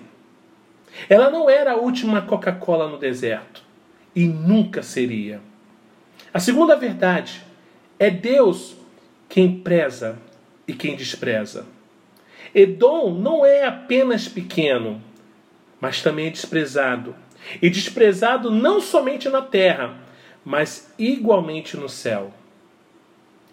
Ela 1.09 1.31
não 1.31 1.51
era 1.51 1.73
a 1.73 1.77
última 1.77 2.23
Coca-Cola 2.23 2.89
no 2.89 2.99
deserto 2.99 3.68
e 4.19 4.27
nunca 4.27 4.83
seria. 4.83 5.41
A 6.35 6.41
segunda 6.41 6.75
verdade 6.75 7.41
é 8.01 8.11
Deus 8.11 8.77
quem 9.29 9.61
preza 9.61 10.19
e 10.67 10.73
quem 10.73 10.97
despreza. 10.97 11.67
Edom 12.53 13.15
não 13.15 13.47
é 13.47 13.65
apenas 13.65 14.27
pequeno, 14.27 15.01
mas 15.81 16.03
também 16.03 16.27
é 16.27 16.31
desprezado. 16.31 17.15
E 17.63 17.71
desprezado 17.71 18.51
não 18.51 18.81
somente 18.81 19.29
na 19.29 19.41
terra, 19.41 19.97
mas 20.45 20.93
igualmente 20.99 21.77
no 21.77 21.89
céu. 21.89 22.35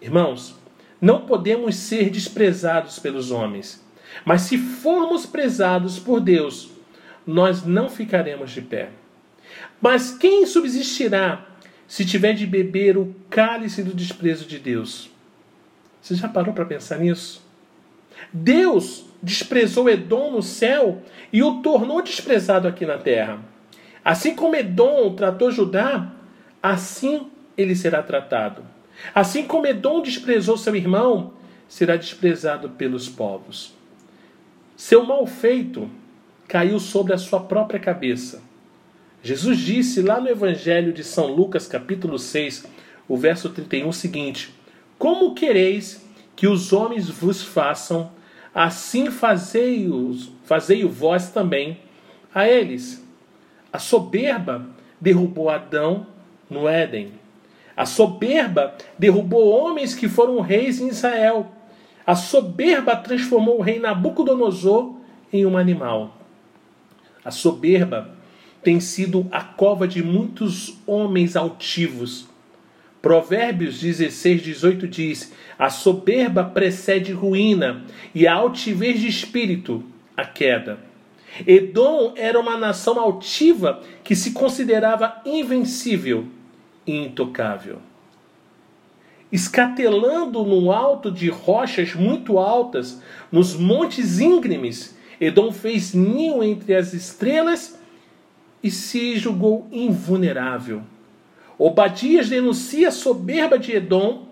Irmãos, 0.02 0.56
não 1.00 1.26
podemos 1.26 1.76
ser 1.76 2.10
desprezados 2.10 2.98
pelos 2.98 3.30
homens, 3.30 3.86
mas 4.24 4.40
se 4.42 4.58
formos 4.58 5.26
prezados 5.26 6.00
por 6.00 6.20
Deus, 6.20 6.72
nós 7.24 7.64
não 7.64 7.88
ficaremos 7.88 8.50
de 8.50 8.62
pé. 8.62 8.90
Mas 9.80 10.10
quem 10.10 10.46
subsistirá 10.46 11.46
se 11.86 12.04
tiver 12.04 12.32
de 12.32 12.46
beber 12.46 12.96
o 12.96 13.14
cálice 13.30 13.82
do 13.82 13.94
desprezo 13.94 14.46
de 14.46 14.58
Deus? 14.58 15.10
Você 16.00 16.14
já 16.14 16.28
parou 16.28 16.54
para 16.54 16.64
pensar 16.64 16.98
nisso? 16.98 17.44
Deus 18.32 19.04
desprezou 19.22 19.88
Edom 19.88 20.30
no 20.30 20.42
céu 20.42 21.02
e 21.32 21.42
o 21.42 21.60
tornou 21.62 22.02
desprezado 22.02 22.68
aqui 22.68 22.86
na 22.86 22.98
terra. 22.98 23.40
Assim 24.04 24.34
como 24.34 24.54
Edom 24.54 25.14
tratou 25.14 25.50
Judá, 25.50 26.12
assim 26.62 27.28
ele 27.56 27.74
será 27.74 28.02
tratado. 28.02 28.62
Assim 29.14 29.46
como 29.46 29.66
Edom 29.66 30.00
desprezou 30.00 30.56
seu 30.56 30.74
irmão, 30.76 31.32
será 31.68 31.96
desprezado 31.96 32.70
pelos 32.70 33.08
povos. 33.08 33.74
Seu 34.76 35.04
mal 35.04 35.26
feito 35.26 35.90
caiu 36.46 36.78
sobre 36.78 37.12
a 37.12 37.18
sua 37.18 37.40
própria 37.40 37.80
cabeça. 37.80 38.42
Jesus 39.26 39.58
disse 39.58 40.02
lá 40.02 40.20
no 40.20 40.28
Evangelho 40.28 40.92
de 40.92 41.02
São 41.02 41.26
Lucas, 41.26 41.66
capítulo 41.66 42.16
6, 42.16 42.64
o 43.08 43.16
verso 43.16 43.48
31, 43.50 43.88
o 43.88 43.92
seguinte: 43.92 44.54
Como 44.96 45.34
quereis 45.34 46.08
que 46.36 46.46
os 46.46 46.72
homens 46.72 47.10
vos 47.10 47.42
façam, 47.42 48.12
assim 48.54 49.10
fazei-os, 49.10 50.30
fazei-o 50.44 50.88
vós 50.88 51.30
também 51.30 51.76
a 52.32 52.48
eles. 52.48 53.04
A 53.72 53.80
soberba 53.80 54.64
derrubou 55.00 55.50
Adão 55.50 56.06
no 56.48 56.68
Éden. 56.68 57.10
A 57.76 57.84
soberba 57.84 58.76
derrubou 58.96 59.48
homens 59.48 59.92
que 59.92 60.08
foram 60.08 60.40
reis 60.40 60.80
em 60.80 60.86
Israel. 60.86 61.50
A 62.06 62.14
soberba 62.14 62.94
transformou 62.94 63.58
o 63.58 63.62
rei 63.62 63.80
Nabucodonosor 63.80 64.94
em 65.32 65.44
um 65.44 65.58
animal. 65.58 66.16
A 67.24 67.32
soberba 67.32 68.15
tem 68.66 68.80
sido 68.80 69.28
a 69.30 69.44
cova 69.44 69.86
de 69.86 70.02
muitos 70.02 70.76
homens 70.88 71.36
altivos. 71.36 72.26
Provérbios 73.00 73.78
16, 73.78 74.42
18 74.42 74.88
diz: 74.88 75.32
A 75.56 75.70
soberba 75.70 76.42
precede 76.42 77.12
ruína, 77.12 77.84
e 78.12 78.26
a 78.26 78.34
altivez 78.34 78.98
de 78.98 79.06
espírito, 79.06 79.84
a 80.16 80.24
queda. 80.24 80.80
Edom 81.46 82.12
era 82.16 82.40
uma 82.40 82.56
nação 82.56 82.98
altiva 82.98 83.84
que 84.02 84.16
se 84.16 84.32
considerava 84.32 85.22
invencível 85.24 86.26
e 86.84 86.96
intocável. 86.96 87.78
Escatelando 89.30 90.42
no 90.42 90.72
alto 90.72 91.08
de 91.08 91.28
rochas 91.28 91.94
muito 91.94 92.36
altas, 92.36 93.00
nos 93.30 93.54
montes 93.54 94.18
íngremes, 94.18 94.98
Edom 95.20 95.52
fez 95.52 95.94
ninho 95.94 96.42
entre 96.42 96.74
as 96.74 96.92
estrelas 96.92 97.76
e 98.62 98.70
se 98.70 99.16
julgou 99.16 99.66
invulnerável. 99.70 100.82
Obadias 101.58 102.28
denuncia 102.28 102.88
a 102.88 102.92
soberba 102.92 103.58
de 103.58 103.72
Edom 103.72 104.26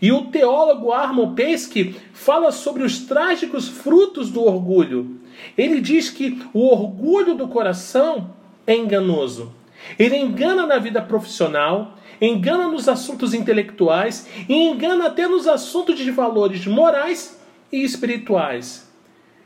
e 0.00 0.12
o 0.12 0.26
teólogo 0.26 0.92
Armon 0.92 1.34
Pesky 1.34 1.96
fala 2.12 2.52
sobre 2.52 2.82
os 2.82 3.00
trágicos 3.00 3.68
frutos 3.68 4.30
do 4.30 4.44
orgulho. 4.44 5.18
Ele 5.56 5.80
diz 5.80 6.10
que 6.10 6.42
o 6.52 6.66
orgulho 6.66 7.34
do 7.34 7.48
coração 7.48 8.30
é 8.66 8.74
enganoso. 8.74 9.52
Ele 9.98 10.16
engana 10.16 10.66
na 10.66 10.78
vida 10.78 11.00
profissional, 11.00 11.96
engana 12.20 12.68
nos 12.68 12.88
assuntos 12.88 13.32
intelectuais 13.32 14.26
e 14.48 14.54
engana 14.54 15.06
até 15.06 15.28
nos 15.28 15.46
assuntos 15.46 15.98
de 15.98 16.10
valores 16.10 16.66
morais 16.66 17.38
e 17.72 17.84
espirituais. 17.84 18.85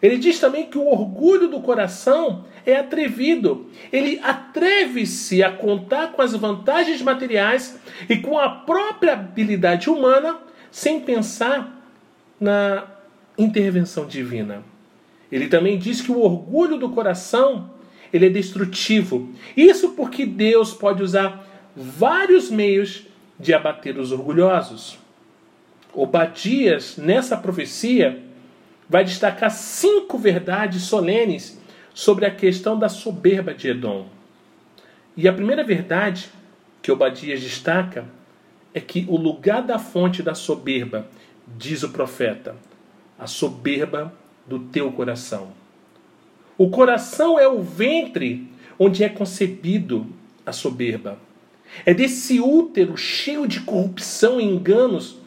Ele 0.02 0.16
diz 0.16 0.38
também 0.38 0.66
que 0.66 0.78
o 0.78 0.86
orgulho 0.86 1.48
do 1.48 1.60
coração 1.60 2.44
é 2.64 2.76
atrevido. 2.76 3.66
Ele 3.92 4.18
atreve-se 4.22 5.42
a 5.42 5.52
contar 5.52 6.12
com 6.12 6.22
as 6.22 6.32
vantagens 6.34 7.02
materiais 7.02 7.78
e 8.08 8.16
com 8.16 8.38
a 8.38 8.48
própria 8.48 9.12
habilidade 9.12 9.90
humana 9.90 10.38
sem 10.70 11.00
pensar 11.00 11.84
na 12.40 12.84
intervenção 13.36 14.06
divina. 14.06 14.62
Ele 15.30 15.48
também 15.48 15.78
diz 15.78 16.00
que 16.00 16.10
o 16.10 16.20
orgulho 16.20 16.78
do 16.78 16.88
coração 16.88 17.70
ele 18.12 18.26
é 18.26 18.30
destrutivo. 18.30 19.28
Isso 19.56 19.90
porque 19.90 20.26
Deus 20.26 20.72
pode 20.72 21.02
usar 21.02 21.46
vários 21.76 22.50
meios 22.50 23.06
de 23.38 23.54
abater 23.54 23.98
os 23.98 24.12
orgulhosos. 24.12 24.98
Obadias, 25.92 26.96
nessa 26.96 27.36
profecia, 27.36 28.22
vai 28.90 29.04
destacar 29.04 29.52
cinco 29.52 30.18
verdades 30.18 30.82
solenes 30.82 31.56
sobre 31.94 32.26
a 32.26 32.30
questão 32.34 32.76
da 32.76 32.88
soberba 32.88 33.54
de 33.54 33.68
Edom. 33.68 34.08
E 35.16 35.28
a 35.28 35.32
primeira 35.32 35.62
verdade 35.62 36.28
que 36.82 36.90
Obadias 36.90 37.40
destaca 37.40 38.04
é 38.74 38.80
que 38.80 39.06
o 39.08 39.16
lugar 39.16 39.62
da 39.62 39.78
fonte 39.78 40.24
da 40.24 40.34
soberba, 40.34 41.06
diz 41.46 41.84
o 41.84 41.90
profeta, 41.90 42.56
a 43.16 43.28
soberba 43.28 44.12
do 44.44 44.58
teu 44.58 44.90
coração. 44.90 45.52
O 46.58 46.68
coração 46.68 47.38
é 47.38 47.46
o 47.46 47.62
ventre 47.62 48.48
onde 48.76 49.04
é 49.04 49.08
concebido 49.08 50.06
a 50.44 50.52
soberba. 50.52 51.16
É 51.86 51.94
desse 51.94 52.40
útero 52.40 52.96
cheio 52.96 53.46
de 53.46 53.60
corrupção 53.60 54.40
e 54.40 54.44
enganos 54.44 55.18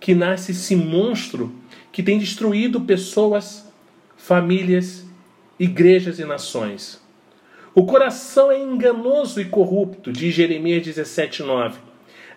que 0.00 0.14
nasce 0.14 0.50
esse 0.50 0.74
monstro 0.74 1.54
que 1.94 2.02
tem 2.02 2.18
destruído 2.18 2.80
pessoas, 2.80 3.72
famílias, 4.16 5.06
igrejas 5.60 6.18
e 6.18 6.24
nações. 6.24 7.00
O 7.72 7.86
coração 7.86 8.50
é 8.50 8.60
enganoso 8.60 9.40
e 9.40 9.44
corrupto, 9.44 10.10
diz 10.10 10.34
Jeremias 10.34 10.84
17,9. 10.84 11.74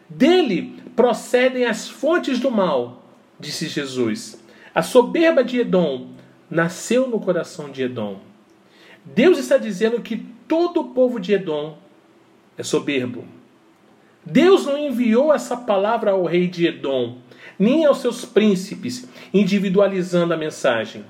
Dele 0.07 0.75
procedem 0.95 1.65
as 1.65 1.89
fontes 1.89 2.39
do 2.39 2.51
mal, 2.51 3.03
disse 3.39 3.67
Jesus. 3.67 4.39
A 4.75 4.83
soberba 4.83 5.43
de 5.43 5.61
Edom 5.61 6.09
nasceu 6.47 7.07
no 7.07 7.19
coração 7.19 7.71
de 7.71 7.81
Edom. 7.81 8.19
Deus 9.03 9.39
está 9.39 9.57
dizendo 9.57 9.99
que 10.01 10.23
todo 10.47 10.81
o 10.81 10.89
povo 10.89 11.19
de 11.19 11.33
Edom 11.33 11.79
é 12.55 12.61
soberbo. 12.61 13.25
Deus 14.23 14.67
não 14.67 14.77
enviou 14.77 15.33
essa 15.33 15.57
palavra 15.57 16.11
ao 16.11 16.25
rei 16.25 16.47
de 16.47 16.67
Edom, 16.67 17.17
nem 17.57 17.85
aos 17.85 17.99
seus 17.99 18.23
príncipes, 18.25 19.07
individualizando 19.33 20.33
a 20.33 20.37
mensagem. 20.37 21.03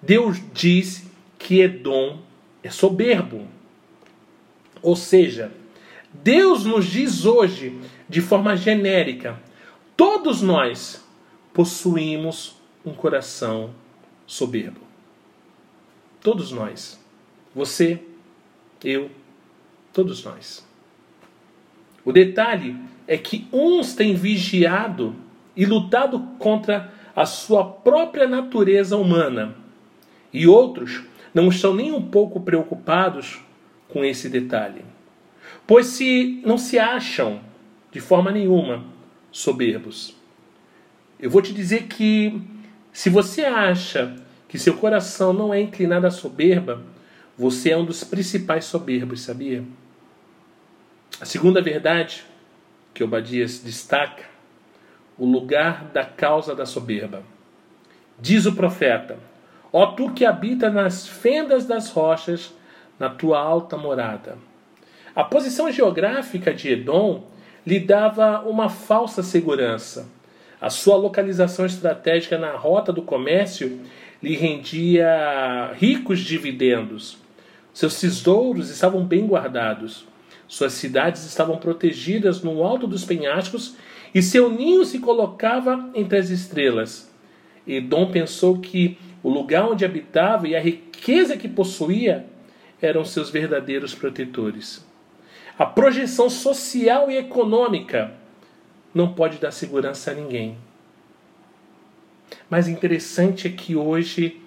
Deus 0.00 0.38
diz 0.52 1.04
que 1.38 1.60
Edom 1.60 2.18
é 2.62 2.70
soberbo. 2.70 3.46
Ou 4.80 4.96
seja, 4.96 5.52
Deus 6.12 6.64
nos 6.64 6.86
diz 6.86 7.24
hoje, 7.24 7.78
de 8.08 8.20
forma 8.20 8.56
genérica, 8.56 9.40
todos 9.96 10.42
nós 10.42 11.04
possuímos 11.52 12.56
um 12.84 12.92
coração 12.92 13.74
soberbo. 14.26 14.80
Todos 16.20 16.52
nós. 16.52 17.00
Você, 17.54 18.02
eu, 18.82 19.10
todos 19.92 20.24
nós. 20.24 20.66
O 22.04 22.12
detalhe 22.12 22.76
é 23.06 23.16
que 23.16 23.46
uns 23.52 23.94
têm 23.94 24.14
vigiado 24.14 25.14
e 25.56 25.66
lutado 25.66 26.18
contra 26.38 26.92
a 27.14 27.26
sua 27.26 27.64
própria 27.64 28.26
natureza 28.26 28.96
humana, 28.96 29.54
e 30.32 30.46
outros 30.46 31.02
não 31.34 31.48
estão 31.48 31.74
nem 31.74 31.92
um 31.92 32.02
pouco 32.02 32.40
preocupados 32.40 33.40
com 33.88 34.04
esse 34.04 34.28
detalhe. 34.28 34.84
Pois 35.66 35.86
se 35.86 36.42
não 36.44 36.56
se 36.56 36.78
acham 36.78 37.40
de 37.90 38.00
forma 38.00 38.30
nenhuma 38.30 38.84
soberbos. 39.30 40.16
Eu 41.20 41.30
vou 41.30 41.42
te 41.42 41.52
dizer 41.52 41.84
que 41.84 42.40
se 42.92 43.08
você 43.08 43.44
acha 43.44 44.16
que 44.48 44.58
seu 44.58 44.76
coração 44.76 45.32
não 45.32 45.52
é 45.52 45.60
inclinado 45.60 46.06
à 46.06 46.10
soberba, 46.10 46.82
você 47.36 47.70
é 47.70 47.76
um 47.76 47.84
dos 47.84 48.04
principais 48.04 48.64
soberbos, 48.64 49.22
sabia? 49.22 49.64
A 51.20 51.24
segunda 51.24 51.62
verdade 51.62 52.24
que 52.92 53.02
Obadias 53.02 53.60
destaca, 53.60 54.24
o 55.18 55.26
lugar 55.26 55.84
da 55.92 56.04
causa 56.04 56.54
da 56.54 56.66
soberba. 56.66 57.22
Diz 58.18 58.46
o 58.46 58.54
profeta: 58.54 59.18
Ó 59.72 59.86
tu 59.86 60.12
que 60.12 60.24
habita 60.24 60.70
nas 60.70 61.06
fendas 61.06 61.66
das 61.66 61.90
rochas, 61.90 62.54
na 62.98 63.08
tua 63.08 63.38
alta 63.38 63.76
morada. 63.76 64.36
A 65.14 65.24
posição 65.24 65.70
geográfica 65.70 66.54
de 66.54 66.70
Edom 66.70 67.24
lhe 67.66 67.80
dava 67.80 68.40
uma 68.42 68.68
falsa 68.68 69.22
segurança. 69.22 70.08
A 70.60 70.70
sua 70.70 70.96
localização 70.96 71.66
estratégica 71.66 72.38
na 72.38 72.52
rota 72.52 72.92
do 72.92 73.02
comércio 73.02 73.80
lhe 74.22 74.36
rendia 74.36 75.72
ricos 75.74 76.20
dividendos. 76.20 77.18
Seus 77.74 77.98
tesouros 77.98 78.70
estavam 78.70 79.04
bem 79.04 79.26
guardados. 79.26 80.06
Suas 80.52 80.74
cidades 80.74 81.24
estavam 81.24 81.56
protegidas 81.56 82.42
no 82.42 82.62
alto 82.62 82.86
dos 82.86 83.06
penhascos 83.06 83.74
e 84.14 84.20
seu 84.20 84.50
ninho 84.50 84.84
se 84.84 84.98
colocava 84.98 85.88
entre 85.94 86.18
as 86.18 86.28
estrelas. 86.28 87.10
Edom 87.66 88.10
pensou 88.10 88.58
que 88.58 88.98
o 89.22 89.30
lugar 89.30 89.66
onde 89.66 89.82
habitava 89.82 90.46
e 90.46 90.54
a 90.54 90.60
riqueza 90.60 91.38
que 91.38 91.48
possuía 91.48 92.26
eram 92.82 93.02
seus 93.02 93.30
verdadeiros 93.30 93.94
protetores. 93.94 94.86
A 95.58 95.64
projeção 95.64 96.28
social 96.28 97.10
e 97.10 97.16
econômica 97.16 98.12
não 98.94 99.14
pode 99.14 99.38
dar 99.38 99.52
segurança 99.52 100.10
a 100.10 100.14
ninguém. 100.14 100.58
Mas 102.50 102.68
interessante 102.68 103.46
é 103.46 103.50
que 103.50 103.74
hoje 103.74 104.38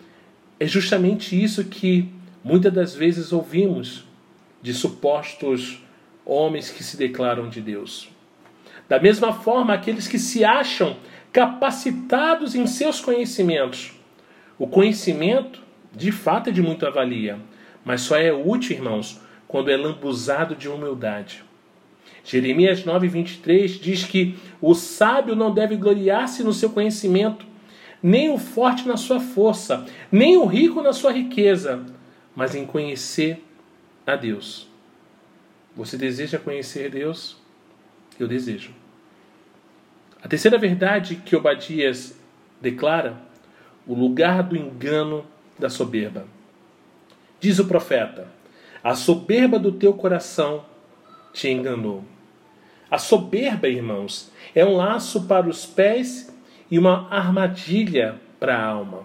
é 0.59 0.67
justamente 0.67 1.35
isso 1.43 1.63
que 1.63 2.07
muitas 2.43 2.71
das 2.71 2.93
vezes 2.93 3.33
ouvimos 3.33 4.05
de 4.61 4.71
supostos 4.71 5.83
homens 6.25 6.69
que 6.69 6.83
se 6.83 6.97
declaram 6.97 7.47
de 7.47 7.61
Deus. 7.61 8.09
Da 8.89 8.99
mesma 8.99 9.33
forma, 9.33 9.73
aqueles 9.73 10.07
que 10.07 10.19
se 10.19 10.43
acham 10.43 10.97
capacitados 11.31 12.55
em 12.55 12.65
seus 12.65 12.99
conhecimentos. 12.99 13.93
O 14.57 14.67
conhecimento, 14.67 15.61
de 15.93 16.11
fato, 16.11 16.49
é 16.49 16.53
de 16.53 16.61
muita 16.61 16.89
valia, 16.89 17.39
mas 17.83 18.01
só 18.01 18.15
é 18.15 18.31
útil, 18.31 18.77
irmãos, 18.77 19.19
quando 19.47 19.69
é 19.69 19.77
lambuzado 19.77 20.55
de 20.55 20.69
humildade. 20.69 21.43
Jeremias 22.23 22.83
9:23 22.83 23.79
diz 23.79 24.03
que 24.03 24.35
o 24.61 24.73
sábio 24.73 25.35
não 25.35 25.53
deve 25.53 25.75
gloriar-se 25.75 26.43
no 26.43 26.53
seu 26.53 26.69
conhecimento, 26.69 27.45
nem 28.01 28.29
o 28.29 28.37
forte 28.37 28.87
na 28.87 28.97
sua 28.97 29.19
força, 29.19 29.85
nem 30.11 30.37
o 30.37 30.45
rico 30.45 30.81
na 30.81 30.93
sua 30.93 31.11
riqueza, 31.11 31.85
mas 32.35 32.55
em 32.55 32.65
conhecer 32.65 33.43
a 34.07 34.15
Deus. 34.15 34.67
Você 35.75 35.97
deseja 35.97 36.39
conhecer 36.39 36.89
Deus? 36.89 37.35
Eu 38.19 38.27
desejo. 38.27 38.71
A 40.23 40.27
terceira 40.27 40.57
verdade 40.57 41.17
que 41.17 41.35
Obadias 41.35 42.17
declara, 42.61 43.17
o 43.85 43.93
lugar 43.93 44.41
do 44.41 44.55
engano 44.55 45.25
da 45.59 45.69
soberba. 45.69 46.25
Diz 47.39 47.59
o 47.59 47.65
profeta: 47.65 48.27
A 48.83 48.95
soberba 48.95 49.59
do 49.59 49.71
teu 49.71 49.93
coração 49.93 50.65
te 51.33 51.49
enganou. 51.49 52.03
A 52.89 52.97
soberba, 52.97 53.67
irmãos, 53.67 54.31
é 54.53 54.63
um 54.63 54.77
laço 54.77 55.27
para 55.27 55.47
os 55.47 55.65
pés 55.65 56.33
e 56.71 56.79
uma 56.79 57.07
armadilha 57.13 58.19
para 58.39 58.57
a 58.57 58.65
alma. 58.65 59.03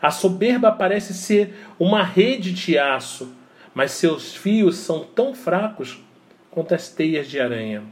A 0.00 0.10
soberba 0.10 0.70
parece 0.70 1.14
ser 1.14 1.54
uma 1.78 2.02
rede 2.02 2.52
de 2.52 2.78
aço 2.78 3.34
mas 3.74 3.92
seus 3.92 4.34
fios 4.34 4.76
são 4.76 5.04
tão 5.04 5.34
fracos 5.34 6.00
quanto 6.50 6.74
as 6.74 6.88
teias 6.88 7.28
de 7.28 7.40
aranha. 7.40 7.82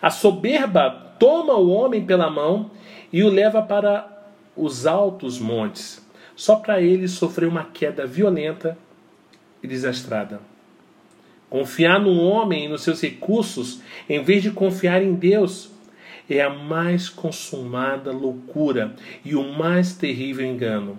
A 0.00 0.10
soberba 0.10 0.90
toma 1.18 1.54
o 1.54 1.70
homem 1.70 2.04
pela 2.04 2.30
mão 2.30 2.70
e 3.12 3.22
o 3.22 3.28
leva 3.28 3.60
para 3.60 4.08
os 4.56 4.86
altos 4.86 5.38
montes, 5.38 6.06
só 6.36 6.56
para 6.56 6.80
ele 6.80 7.08
sofrer 7.08 7.48
uma 7.48 7.64
queda 7.64 8.06
violenta 8.06 8.78
e 9.62 9.66
desastrada. 9.66 10.40
Confiar 11.48 11.98
no 11.98 12.22
homem 12.22 12.66
e 12.66 12.68
nos 12.68 12.82
seus 12.82 13.00
recursos, 13.02 13.82
em 14.08 14.22
vez 14.22 14.42
de 14.42 14.52
confiar 14.52 15.02
em 15.02 15.14
Deus, 15.14 15.70
é 16.28 16.40
a 16.40 16.48
mais 16.48 17.08
consumada 17.08 18.12
loucura 18.12 18.94
e 19.24 19.34
o 19.34 19.42
mais 19.42 19.94
terrível 19.94 20.46
engano. 20.46 20.96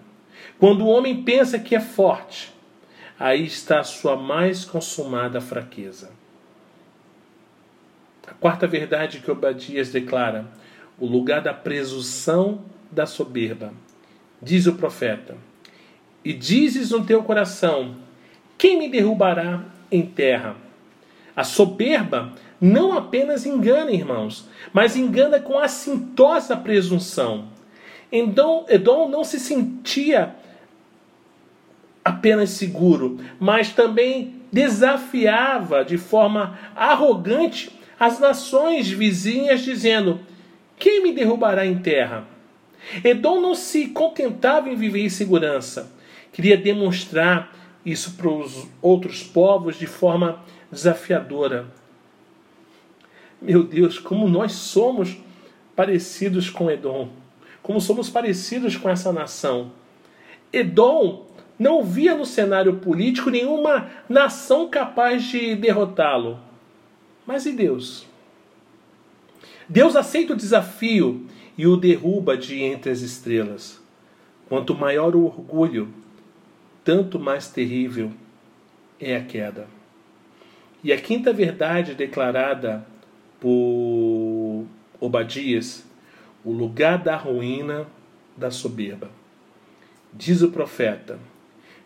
Quando 0.60 0.82
o 0.82 0.88
homem 0.90 1.24
pensa 1.24 1.58
que 1.58 1.74
é 1.74 1.80
forte, 1.80 2.52
aí 3.22 3.46
está 3.46 3.80
a 3.80 3.84
sua 3.84 4.16
mais 4.16 4.66
consumada 4.66 5.40
fraqueza. 5.40 6.10
A 8.28 8.34
quarta 8.34 8.66
verdade 8.66 9.20
que 9.20 9.30
Obadias 9.30 9.92
declara, 9.92 10.48
o 11.00 11.06
lugar 11.06 11.42
da 11.42 11.54
presunção 11.54 12.62
da 12.92 13.06
soberba. 13.06 13.74
Diz 14.42 14.66
o 14.66 14.74
profeta: 14.74 15.38
e 16.26 16.34
dizes 16.34 16.92
no 16.92 17.06
teu 17.06 17.24
coração: 17.24 17.96
Quem 18.58 18.80
me 18.80 18.90
derrubará 18.90 19.64
em 19.92 20.06
terra? 20.06 20.56
A 21.36 21.44
soberba 21.44 22.34
não 22.60 22.94
apenas 22.98 23.46
engana, 23.46 23.92
irmãos, 23.92 24.48
mas 24.74 24.96
engana 24.96 25.40
com 25.40 25.58
assintosa 25.58 26.56
presunção. 26.58 27.50
Então, 28.12 28.66
Edom 28.68 29.08
não 29.08 29.24
se 29.24 29.40
sentia 29.40 30.36
apenas 32.04 32.52
seguro, 32.52 33.20
mas 33.40 33.70
também 33.70 34.42
desafiava 34.52 35.86
de 35.86 35.98
forma 35.98 36.60
arrogante 36.76 37.72
as 38.00 38.20
nações 38.20 38.90
vizinhas, 38.90 39.62
dizendo: 39.62 40.20
Quem 40.78 41.04
me 41.04 41.14
derrubará 41.14 41.66
em 41.66 41.78
terra? 41.80 42.28
Edom 43.04 43.40
não 43.40 43.54
se 43.54 43.88
contentava 43.88 44.70
em 44.70 44.76
viver 44.76 45.06
em 45.06 45.10
segurança, 45.10 45.92
queria 46.34 46.58
demonstrar 46.58 47.56
isso 47.86 48.14
para 48.14 48.30
os 48.30 48.68
outros 48.82 49.24
povos 49.24 49.78
de 49.78 49.86
forma 49.86 50.44
desafiadora. 50.72 51.68
Meu 53.42 53.64
Deus, 53.64 53.98
como 53.98 54.28
nós 54.28 54.52
somos 54.52 55.18
parecidos 55.76 56.50
com 56.50 56.70
Edom, 56.70 57.10
como 57.62 57.82
somos 57.82 58.10
parecidos 58.10 58.76
com 58.76 58.90
essa 58.90 59.12
nação. 59.12 59.72
Edom 60.54 61.26
não 61.62 61.84
via 61.84 62.16
no 62.16 62.26
cenário 62.26 62.78
político 62.78 63.30
nenhuma 63.30 63.88
nação 64.10 64.68
capaz 64.68 65.24
de 65.26 65.56
derrotá-lo. 65.56 66.40
Mas 67.24 67.46
e 67.46 67.52
Deus? 67.52 68.08
Deus 69.70 69.96
aceita 69.96 70.34
o 70.34 70.36
desafio 70.36 71.28
e 71.56 71.68
o 71.68 71.78
derruba 71.78 72.36
de 72.36 72.64
entre 72.64 72.90
as 72.90 73.02
estrelas. 73.02 73.80
Quanto 74.50 74.74
maior 74.74 75.16
o 75.16 75.24
orgulho, 75.24 75.94
tanto 76.84 77.20
mais 77.20 77.48
terrível 77.48 78.12
é 79.00 79.16
a 79.16 79.24
queda. 79.24 79.68
E 80.84 80.92
a 80.92 81.00
quinta 81.00 81.32
verdade 81.32 81.94
declarada 81.94 82.84
por 83.40 84.66
Obadias, 85.00 85.86
o 86.44 86.52
lugar 86.52 86.98
da 86.98 87.16
ruína 87.16 87.86
da 88.36 88.50
soberba. 88.50 89.12
Diz 90.12 90.42
o 90.42 90.50
profeta: 90.50 91.20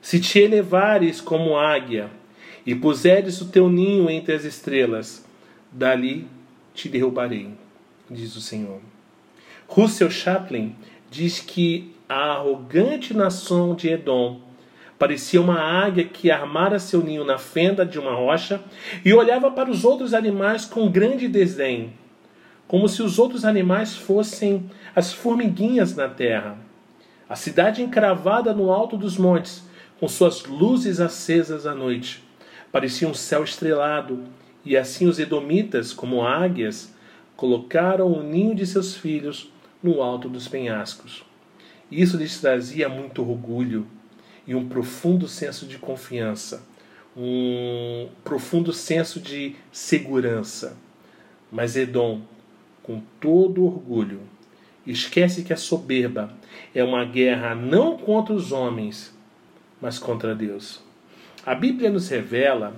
Se 0.05 0.19
te 0.19 0.37
elevares 0.39 1.19
como 1.19 1.57
águia 1.57 2.11
e 2.63 2.75
puseres 2.75 3.41
o 3.41 3.47
teu 3.47 3.67
ninho 3.67 4.07
entre 4.07 4.35
as 4.35 4.43
estrelas, 4.43 5.25
dali 5.71 6.27
te 6.75 6.87
derrubarei, 6.87 7.49
diz 8.07 8.35
o 8.35 8.39
Senhor. 8.39 8.81
Russell 9.67 10.11
Chaplin 10.11 10.75
diz 11.09 11.39
que 11.39 11.91
a 12.07 12.33
arrogante 12.33 13.15
nação 13.15 13.73
de 13.73 13.89
Edom 13.89 14.41
parecia 14.99 15.41
uma 15.41 15.59
águia 15.59 16.03
que 16.03 16.29
armara 16.29 16.77
seu 16.77 17.01
ninho 17.01 17.25
na 17.25 17.39
fenda 17.39 17.83
de 17.83 17.97
uma 17.97 18.13
rocha 18.13 18.61
e 19.03 19.11
olhava 19.11 19.49
para 19.49 19.71
os 19.71 19.83
outros 19.83 20.13
animais 20.13 20.65
com 20.65 20.87
grande 20.87 21.27
desdém, 21.27 21.93
como 22.67 22.87
se 22.87 23.01
os 23.01 23.17
outros 23.17 23.43
animais 23.43 23.95
fossem 23.95 24.69
as 24.95 25.11
formiguinhas 25.11 25.95
na 25.95 26.07
terra. 26.07 26.59
A 27.27 27.35
cidade 27.35 27.81
encravada 27.81 28.53
no 28.53 28.71
alto 28.71 28.95
dos 28.95 29.17
montes, 29.17 29.65
com 30.05 30.09
suas 30.09 30.43
luzes 30.43 30.99
acesas 30.99 31.65
à 31.65 31.73
noite, 31.73 32.23
parecia 32.71 33.07
um 33.07 33.13
céu 33.15 33.43
estrelado, 33.43 34.23
e 34.63 34.77
assim 34.77 35.07
os 35.07 35.17
edomitas, 35.17 35.93
como 35.93 36.21
águias, 36.21 36.93
colocaram 37.35 38.13
o 38.13 38.21
ninho 38.21 38.53
de 38.53 38.67
seus 38.67 38.95
filhos 38.95 39.51
no 39.81 40.03
alto 40.03 40.29
dos 40.29 40.47
penhascos. 40.47 41.23
Isso 41.91 42.17
lhes 42.17 42.39
trazia 42.39 42.87
muito 42.87 43.27
orgulho 43.27 43.87
e 44.45 44.53
um 44.53 44.69
profundo 44.69 45.27
senso 45.27 45.65
de 45.65 45.79
confiança, 45.79 46.63
um 47.17 48.07
profundo 48.23 48.71
senso 48.71 49.19
de 49.19 49.55
segurança. 49.71 50.77
Mas 51.51 51.75
Edom, 51.75 52.21
com 52.83 53.01
todo 53.19 53.65
orgulho, 53.65 54.19
esquece 54.85 55.41
que 55.41 55.51
a 55.51 55.57
soberba 55.57 56.31
é 56.75 56.83
uma 56.83 57.03
guerra 57.05 57.55
não 57.55 57.97
contra 57.97 58.35
os 58.35 58.51
homens, 58.51 59.14
mas 59.81 59.99
contra 59.99 60.35
Deus. 60.35 60.83
A 61.45 61.53
Bíblia 61.53 61.89
nos 61.89 62.09
revela, 62.09 62.75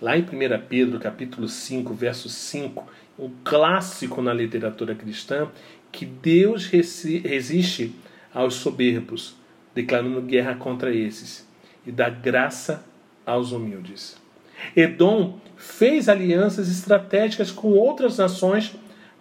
lá 0.00 0.16
em 0.16 0.22
1 0.22 0.26
Pedro 0.68 0.98
capítulo 0.98 1.48
5, 1.48 1.94
verso 1.94 2.28
5, 2.28 2.84
um 3.18 3.30
clássico 3.44 4.20
na 4.22 4.32
literatura 4.32 4.94
cristã, 4.94 5.48
que 5.90 6.04
Deus 6.04 6.66
resiste 6.66 7.94
aos 8.32 8.54
soberbos, 8.54 9.36
declarando 9.74 10.20
guerra 10.22 10.54
contra 10.54 10.94
esses, 10.94 11.46
e 11.86 11.92
dá 11.92 12.08
graça 12.08 12.84
aos 13.24 13.52
humildes. 13.52 14.16
Edom 14.74 15.38
fez 15.56 16.08
alianças 16.08 16.68
estratégicas 16.68 17.50
com 17.50 17.72
outras 17.72 18.18
nações 18.18 18.74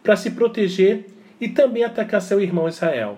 para 0.04 0.16
se 0.16 0.32
proteger 0.32 1.06
e 1.40 1.48
também 1.48 1.84
atacar 1.84 2.22
seu 2.22 2.42
irmão 2.42 2.68
Israel. 2.68 3.18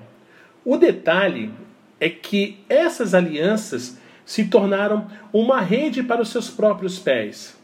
O 0.66 0.78
detalhe 0.78 1.52
é 2.00 2.10
que 2.10 2.60
essas 2.70 3.14
alianças 3.14 3.98
se 4.26 4.46
tornaram 4.46 5.08
uma 5.34 5.60
rede 5.60 6.04
para 6.04 6.22
os 6.22 6.30
seus 6.30 6.50
próprios 6.50 7.00
pés. 7.00 7.58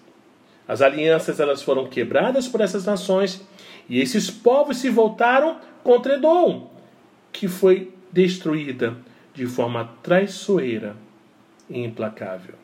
As 0.67 0.81
alianças 0.81 1.39
elas 1.39 1.61
foram 1.61 1.87
quebradas 1.87 2.47
por 2.47 2.59
essas 2.59 2.85
nações 2.85 3.41
e 3.87 3.99
esses 3.99 4.31
povos 4.31 4.77
se 4.77 4.89
voltaram 4.89 5.59
contra 5.83 6.15
Edom, 6.15 6.71
que 7.31 7.47
foi 7.47 7.93
destruída 8.11 8.97
de 9.33 9.45
forma 9.45 9.91
traiçoeira 10.01 10.95
e 11.69 11.83
implacável. 11.83 12.55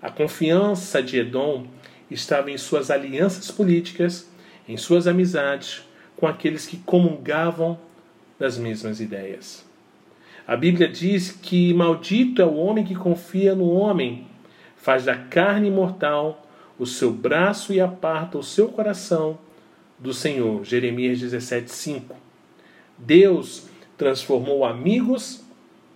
A 0.00 0.10
confiança 0.10 1.02
de 1.02 1.18
Edom 1.18 1.66
estava 2.10 2.50
em 2.50 2.58
suas 2.58 2.90
alianças 2.90 3.50
políticas, 3.50 4.30
em 4.68 4.76
suas 4.76 5.06
amizades 5.06 5.82
com 6.16 6.26
aqueles 6.26 6.66
que 6.66 6.76
comungavam 6.78 7.78
das 8.38 8.58
mesmas 8.58 9.00
ideias. 9.00 9.64
A 10.52 10.56
Bíblia 10.56 10.86
diz 10.86 11.32
que 11.32 11.72
maldito 11.72 12.42
é 12.42 12.44
o 12.44 12.56
homem 12.56 12.84
que 12.84 12.94
confia 12.94 13.54
no 13.54 13.70
homem, 13.70 14.26
faz 14.76 15.06
da 15.06 15.14
carne 15.14 15.70
mortal 15.70 16.46
o 16.78 16.84
seu 16.84 17.10
braço 17.10 17.72
e 17.72 17.80
aparta 17.80 18.36
o 18.36 18.42
seu 18.42 18.68
coração 18.68 19.38
do 19.98 20.12
Senhor. 20.12 20.62
Jeremias 20.62 21.18
17:5. 21.20 22.14
Deus 22.98 23.66
transformou 23.96 24.62
amigos 24.62 25.42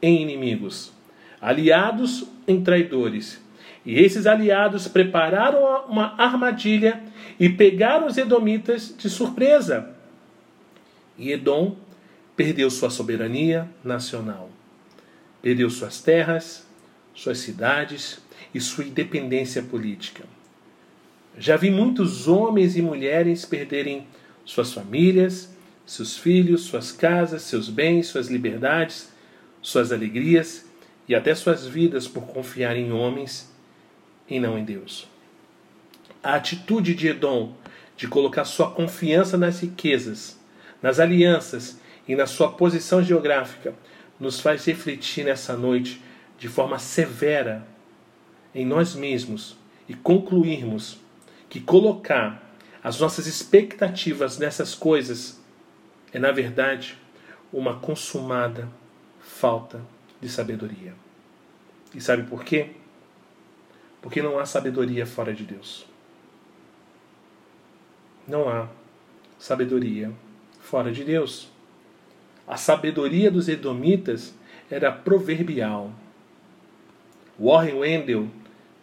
em 0.01 0.23
inimigos, 0.23 0.90
aliados 1.38 2.25
em 2.49 2.62
traidores. 2.62 3.38
E 3.85 3.99
esses 3.99 4.27
aliados 4.27 4.88
prepararam 4.88 5.85
uma 5.87 6.14
armadilha 6.16 7.03
e 7.38 7.51
pegaram 7.51 8.07
os 8.07 8.16
edomitas 8.16 8.95
de 8.97 9.11
surpresa. 9.11 9.95
E 11.19 11.31
Edom 11.31 11.77
perdeu 12.37 12.70
sua 12.70 12.90
soberania 12.90 13.68
nacional, 13.83 14.51
perdeu 15.40 15.70
suas 15.70 16.01
terras, 16.01 16.66
suas 17.14 17.38
cidades 17.38 18.20
e 18.55 18.61
sua 18.61 18.85
independência 18.85 19.62
política. 19.62 20.25
Já 21.38 21.57
vi 21.57 21.70
muitos 21.70 22.29
homens 22.29 22.77
e 22.77 22.83
mulheres 22.83 23.44
perderem 23.44 24.07
suas 24.44 24.72
famílias, 24.72 25.55
seus 25.85 26.16
filhos, 26.16 26.62
suas 26.62 26.92
casas, 26.92 27.42
seus 27.42 27.68
bens, 27.68 28.07
suas 28.07 28.29
liberdades, 28.29 29.12
suas 29.62 29.92
alegrias 29.92 30.66
e 31.09 31.14
até 31.14 31.35
suas 31.35 31.66
vidas 31.66 32.07
por 32.07 32.27
confiar 32.27 32.77
em 32.77 32.92
homens 32.92 33.53
e 34.29 34.38
não 34.38 34.59
em 34.59 34.64
Deus. 34.64 35.09
A 36.22 36.35
atitude 36.35 36.94
de 36.94 37.09
Edom 37.09 37.55
de 37.96 38.09
colocar 38.09 38.44
sua 38.44 38.70
confiança 38.70 39.38
nas 39.38 39.61
riquezas, 39.61 40.38
nas 40.83 41.01
alianças 41.01 41.79
e 42.07 42.14
na 42.14 42.27
sua 42.27 42.53
posição 42.53 43.03
geográfica 43.03 43.75
nos 44.19 44.40
faz 44.40 44.64
refletir 44.64 45.25
nessa 45.25 45.57
noite 45.57 46.03
de 46.38 46.49
forma 46.49 46.79
severa 46.79 47.66
em 48.55 48.64
nós 48.64 48.95
mesmos 48.95 49.57
e 49.88 49.95
concluirmos 49.95 50.99
que 51.49 51.61
colocar 51.61 52.42
as 52.83 53.01
nossas 53.01 53.27
expectativas 53.27 54.38
nessas 54.38 54.75
coisas 54.75 55.40
é, 56.12 56.19
na 56.19 56.33
verdade, 56.33 56.97
uma 57.53 57.79
consumada 57.79 58.69
falta 59.21 59.81
de 60.21 60.29
sabedoria. 60.29 60.95
E 61.95 62.01
sabe 62.01 62.23
por 62.25 62.45
quê? 62.45 62.71
Porque 64.01 64.23
não 64.23 64.38
há 64.38 64.47
sabedoria 64.47 65.07
fora 65.07 65.35
de 65.35 65.45
Deus. 65.45 65.87
Não 68.27 68.49
há 68.49 68.69
sabedoria 69.38 70.12
fora 70.61 70.92
de 70.92 71.05
Deus. 71.05 71.49
A 72.47 72.57
sabedoria 72.57 73.31
dos 73.31 73.49
edomitas 73.49 74.35
era 74.71 74.93
proverbial. 74.93 75.91
Warren 77.39 77.75
Wendell 77.75 78.29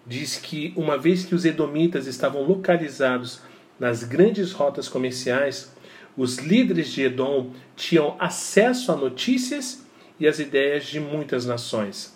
diz 0.06 0.36
que 0.36 0.74
uma 0.76 0.98
vez 0.98 1.26
que 1.26 1.34
os 1.34 1.46
edomitas 1.46 2.08
estavam 2.08 2.44
localizados 2.44 3.42
nas 3.80 4.04
grandes 4.04 4.52
rotas 4.52 4.88
comerciais, 4.88 5.74
os 6.16 6.38
líderes 6.38 6.92
de 6.92 7.04
Edom 7.04 7.52
tinham 7.76 8.16
acesso 8.20 8.92
a 8.92 8.96
notícias 8.96 9.86
e 10.20 10.28
as 10.28 10.40
ideias 10.40 10.86
de 10.86 11.00
muitas 11.00 11.46
nações. 11.46 12.16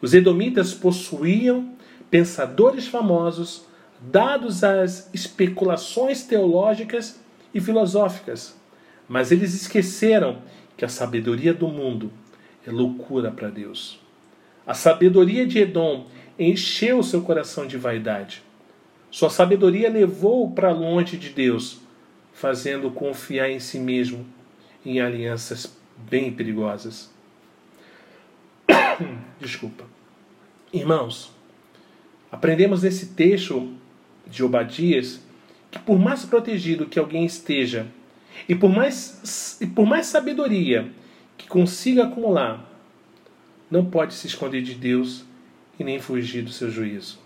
Os 0.00 0.14
edomitas 0.14 0.74
possuíam 0.74 1.74
pensadores 2.10 2.86
famosos, 2.86 3.66
dados 4.00 4.62
às 4.62 5.08
especulações 5.14 6.22
teológicas 6.24 7.20
e 7.54 7.60
filosóficas, 7.60 8.54
mas 9.08 9.32
eles 9.32 9.54
esqueceram 9.54 10.42
que 10.76 10.84
a 10.84 10.88
sabedoria 10.88 11.52
do 11.52 11.68
mundo 11.68 12.12
é 12.66 12.70
loucura 12.70 13.30
para 13.30 13.48
Deus. 13.48 14.00
A 14.66 14.74
sabedoria 14.74 15.46
de 15.46 15.58
Edom 15.58 16.06
encheu 16.38 17.02
seu 17.02 17.22
coração 17.22 17.66
de 17.66 17.76
vaidade. 17.76 18.42
Sua 19.10 19.28
sabedoria 19.28 19.90
levou-o 19.90 20.52
para 20.52 20.72
longe 20.72 21.16
de 21.16 21.30
Deus, 21.30 21.80
fazendo 22.32 22.90
confiar 22.90 23.50
em 23.50 23.60
si 23.60 23.78
mesmo 23.78 24.26
em 24.84 25.00
alianças 25.00 25.76
bem 25.96 26.32
perigosas. 26.32 27.12
Desculpa. 29.38 29.84
Irmãos, 30.72 31.32
aprendemos 32.30 32.82
nesse 32.82 33.08
texto 33.08 33.72
de 34.26 34.42
Obadias 34.42 35.20
que 35.70 35.78
por 35.78 35.98
mais 35.98 36.24
protegido 36.24 36.86
que 36.86 36.98
alguém 36.98 37.24
esteja 37.24 37.86
e 38.48 38.54
por 38.54 38.70
mais, 38.70 39.58
e 39.60 39.66
por 39.66 39.86
mais 39.86 40.06
sabedoria 40.06 40.90
que 41.36 41.46
consiga 41.46 42.04
acumular, 42.04 42.68
não 43.70 43.84
pode 43.84 44.14
se 44.14 44.26
esconder 44.26 44.62
de 44.62 44.74
Deus 44.74 45.24
e 45.78 45.84
nem 45.84 45.98
fugir 45.98 46.42
do 46.42 46.50
seu 46.50 46.70
juízo. 46.70 47.18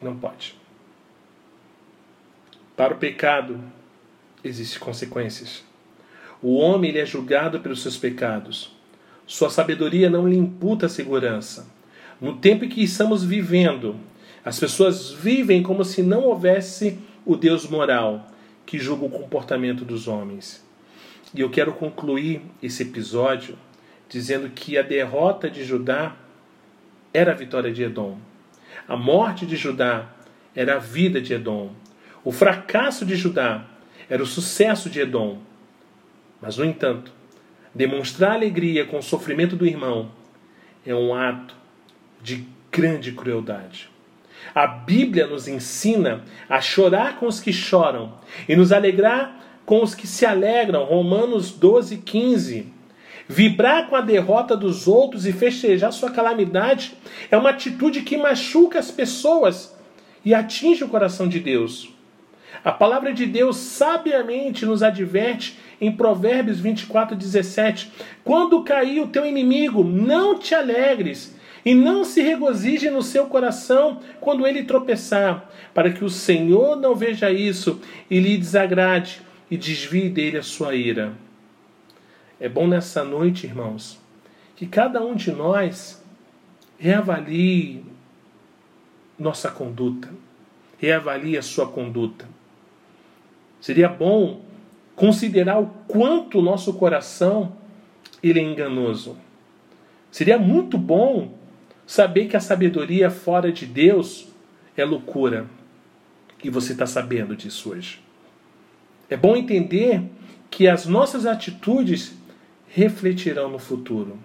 Não 0.00 0.16
pode. 0.16 0.54
Para 2.76 2.94
o 2.94 2.98
pecado 2.98 3.60
existem 4.42 4.78
consequências. 4.78 5.64
O 6.40 6.54
homem 6.56 6.90
ele 6.90 7.00
é 7.00 7.06
julgado 7.06 7.60
pelos 7.60 7.82
seus 7.82 7.96
pecados. 7.96 8.72
Sua 9.26 9.50
sabedoria 9.50 10.08
não 10.08 10.28
lhe 10.28 10.36
imputa 10.36 10.88
segurança. 10.88 11.68
No 12.20 12.36
tempo 12.36 12.64
em 12.64 12.68
que 12.68 12.82
estamos 12.82 13.24
vivendo, 13.24 13.96
as 14.44 14.58
pessoas 14.58 15.10
vivem 15.10 15.62
como 15.62 15.84
se 15.84 16.02
não 16.02 16.22
houvesse 16.22 16.98
o 17.26 17.36
Deus 17.36 17.68
moral 17.68 18.26
que 18.68 18.78
julga 18.78 19.06
o 19.06 19.10
comportamento 19.10 19.82
dos 19.82 20.06
homens. 20.06 20.62
E 21.34 21.40
eu 21.40 21.48
quero 21.48 21.72
concluir 21.72 22.42
esse 22.62 22.82
episódio 22.82 23.56
dizendo 24.10 24.50
que 24.50 24.76
a 24.76 24.82
derrota 24.82 25.48
de 25.48 25.64
Judá 25.64 26.14
era 27.12 27.32
a 27.32 27.34
vitória 27.34 27.72
de 27.72 27.82
Edom. 27.82 28.18
A 28.86 28.94
morte 28.94 29.46
de 29.46 29.56
Judá 29.56 30.10
era 30.54 30.74
a 30.74 30.78
vida 30.78 31.18
de 31.18 31.32
Edom. 31.32 31.72
O 32.22 32.30
fracasso 32.30 33.06
de 33.06 33.16
Judá 33.16 33.64
era 34.06 34.22
o 34.22 34.26
sucesso 34.26 34.90
de 34.90 35.00
Edom. 35.00 35.38
Mas, 36.38 36.58
no 36.58 36.64
entanto, 36.66 37.10
demonstrar 37.74 38.32
alegria 38.32 38.84
com 38.84 38.98
o 38.98 39.02
sofrimento 39.02 39.56
do 39.56 39.66
irmão 39.66 40.12
é 40.84 40.94
um 40.94 41.14
ato 41.14 41.56
de 42.22 42.46
grande 42.70 43.12
crueldade. 43.12 43.88
A 44.58 44.66
Bíblia 44.66 45.24
nos 45.24 45.46
ensina 45.46 46.24
a 46.48 46.60
chorar 46.60 47.20
com 47.20 47.28
os 47.28 47.38
que 47.38 47.52
choram 47.52 48.14
e 48.48 48.56
nos 48.56 48.72
alegrar 48.72 49.38
com 49.64 49.84
os 49.84 49.94
que 49.94 50.04
se 50.04 50.26
alegram. 50.26 50.82
Romanos 50.82 51.52
12, 51.52 51.98
15. 51.98 52.66
Vibrar 53.28 53.86
com 53.86 53.94
a 53.94 54.00
derrota 54.00 54.56
dos 54.56 54.88
outros 54.88 55.26
e 55.26 55.32
festejar 55.32 55.92
sua 55.92 56.10
calamidade 56.10 56.94
é 57.30 57.36
uma 57.36 57.50
atitude 57.50 58.02
que 58.02 58.16
machuca 58.16 58.80
as 58.80 58.90
pessoas 58.90 59.78
e 60.24 60.34
atinge 60.34 60.82
o 60.82 60.88
coração 60.88 61.28
de 61.28 61.38
Deus. 61.38 61.90
A 62.64 62.72
palavra 62.72 63.14
de 63.14 63.26
Deus 63.26 63.58
sabiamente 63.58 64.66
nos 64.66 64.82
adverte 64.82 65.56
em 65.80 65.92
Provérbios 65.92 66.58
24, 66.58 67.14
17: 67.14 67.92
Quando 68.24 68.64
cair 68.64 69.00
o 69.02 69.06
teu 69.06 69.24
inimigo, 69.24 69.84
não 69.84 70.36
te 70.36 70.52
alegres, 70.52 71.37
e 71.68 71.74
não 71.74 72.02
se 72.02 72.22
regozije 72.22 72.88
no 72.88 73.02
seu 73.02 73.26
coração 73.26 74.00
quando 74.22 74.46
ele 74.46 74.62
tropeçar, 74.62 75.50
para 75.74 75.92
que 75.92 76.02
o 76.02 76.08
Senhor 76.08 76.76
não 76.76 76.96
veja 76.96 77.30
isso 77.30 77.78
e 78.08 78.18
lhe 78.18 78.38
desagrade 78.38 79.20
e 79.50 79.56
desvie 79.58 80.08
dele 80.08 80.38
a 80.38 80.42
sua 80.42 80.74
ira. 80.74 81.12
É 82.40 82.48
bom 82.48 82.66
nessa 82.66 83.04
noite, 83.04 83.46
irmãos, 83.46 84.00
que 84.56 84.66
cada 84.66 85.04
um 85.04 85.14
de 85.14 85.30
nós 85.30 86.02
reavalie 86.78 87.84
nossa 89.18 89.50
conduta, 89.50 90.08
reavalie 90.78 91.36
a 91.36 91.42
sua 91.42 91.68
conduta. 91.68 92.26
Seria 93.60 93.90
bom 93.90 94.40
considerar 94.96 95.60
o 95.60 95.66
quanto 95.86 96.38
o 96.38 96.42
nosso 96.42 96.72
coração 96.72 97.58
ele 98.22 98.40
é 98.40 98.42
enganoso. 98.42 99.18
Seria 100.10 100.38
muito 100.38 100.78
bom 100.78 101.36
saber 101.88 102.28
que 102.28 102.36
a 102.36 102.40
sabedoria 102.40 103.08
fora 103.08 103.50
de 103.50 103.64
Deus 103.64 104.28
é 104.76 104.84
loucura. 104.84 105.46
E 106.44 106.50
você 106.50 106.72
está 106.72 106.86
sabendo 106.86 107.34
disso 107.34 107.70
hoje. 107.70 108.00
É 109.08 109.16
bom 109.16 109.34
entender 109.34 110.02
que 110.50 110.68
as 110.68 110.84
nossas 110.84 111.24
atitudes 111.24 112.14
refletirão 112.68 113.48
no 113.48 113.58
futuro. 113.58 114.18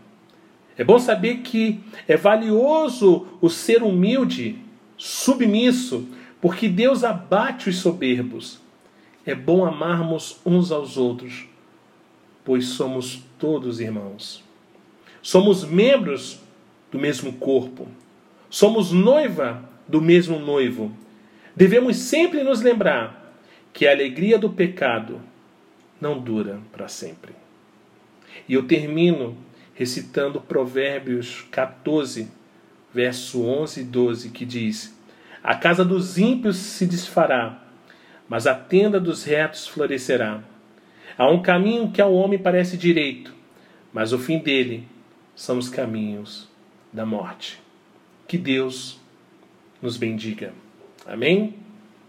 É 0.77 0.83
bom 0.83 0.99
saber 0.99 1.37
que 1.37 1.79
é 2.05 2.17
valioso 2.17 3.27
o 3.39 3.49
ser 3.49 3.81
humilde, 3.81 4.57
submisso, 4.97 6.05
porque 6.41 6.67
Deus 6.67 7.01
abate 7.05 7.69
os 7.69 7.77
soberbos. 7.77 8.59
É 9.25 9.33
bom 9.33 9.63
amarmos 9.63 10.37
uns 10.45 10.69
aos 10.69 10.97
outros, 10.97 11.45
pois 12.43 12.65
somos 12.65 13.23
todos 13.39 13.79
irmãos. 13.79 14.43
Somos 15.21 15.63
membros 15.63 16.42
do 16.93 16.99
mesmo 16.99 17.33
corpo. 17.33 17.87
Somos 18.51 18.91
noiva 18.91 19.67
do 19.87 19.99
mesmo 19.99 20.37
noivo. 20.37 20.95
Devemos 21.55 21.97
sempre 21.97 22.43
nos 22.43 22.61
lembrar 22.61 23.35
que 23.73 23.87
a 23.87 23.91
alegria 23.91 24.37
do 24.37 24.51
pecado 24.51 25.19
não 25.99 26.19
dura 26.19 26.59
para 26.71 26.87
sempre. 26.87 27.33
E 28.47 28.53
eu 28.53 28.67
termino 28.67 29.35
recitando 29.73 30.39
Provérbios 30.39 31.47
14, 31.49 32.27
verso 32.93 33.43
11 33.43 33.81
e 33.81 33.83
12, 33.83 34.29
que 34.29 34.45
diz: 34.45 34.95
A 35.43 35.55
casa 35.55 35.83
dos 35.83 36.19
ímpios 36.19 36.57
se 36.57 36.85
desfará, 36.85 37.59
mas 38.29 38.45
a 38.45 38.53
tenda 38.53 38.99
dos 38.99 39.23
retos 39.23 39.67
florescerá. 39.67 40.43
Há 41.17 41.27
um 41.31 41.41
caminho 41.41 41.91
que 41.91 42.01
ao 42.01 42.13
homem 42.13 42.37
parece 42.37 42.77
direito, 42.77 43.33
mas 43.91 44.13
o 44.13 44.19
fim 44.19 44.37
dele 44.37 44.87
são 45.35 45.57
os 45.57 45.69
caminhos 45.69 46.52
da 46.93 47.05
morte. 47.05 47.59
Que 48.27 48.37
Deus 48.37 48.99
nos 49.81 49.97
bendiga. 49.97 50.53
Amém? 51.05 51.62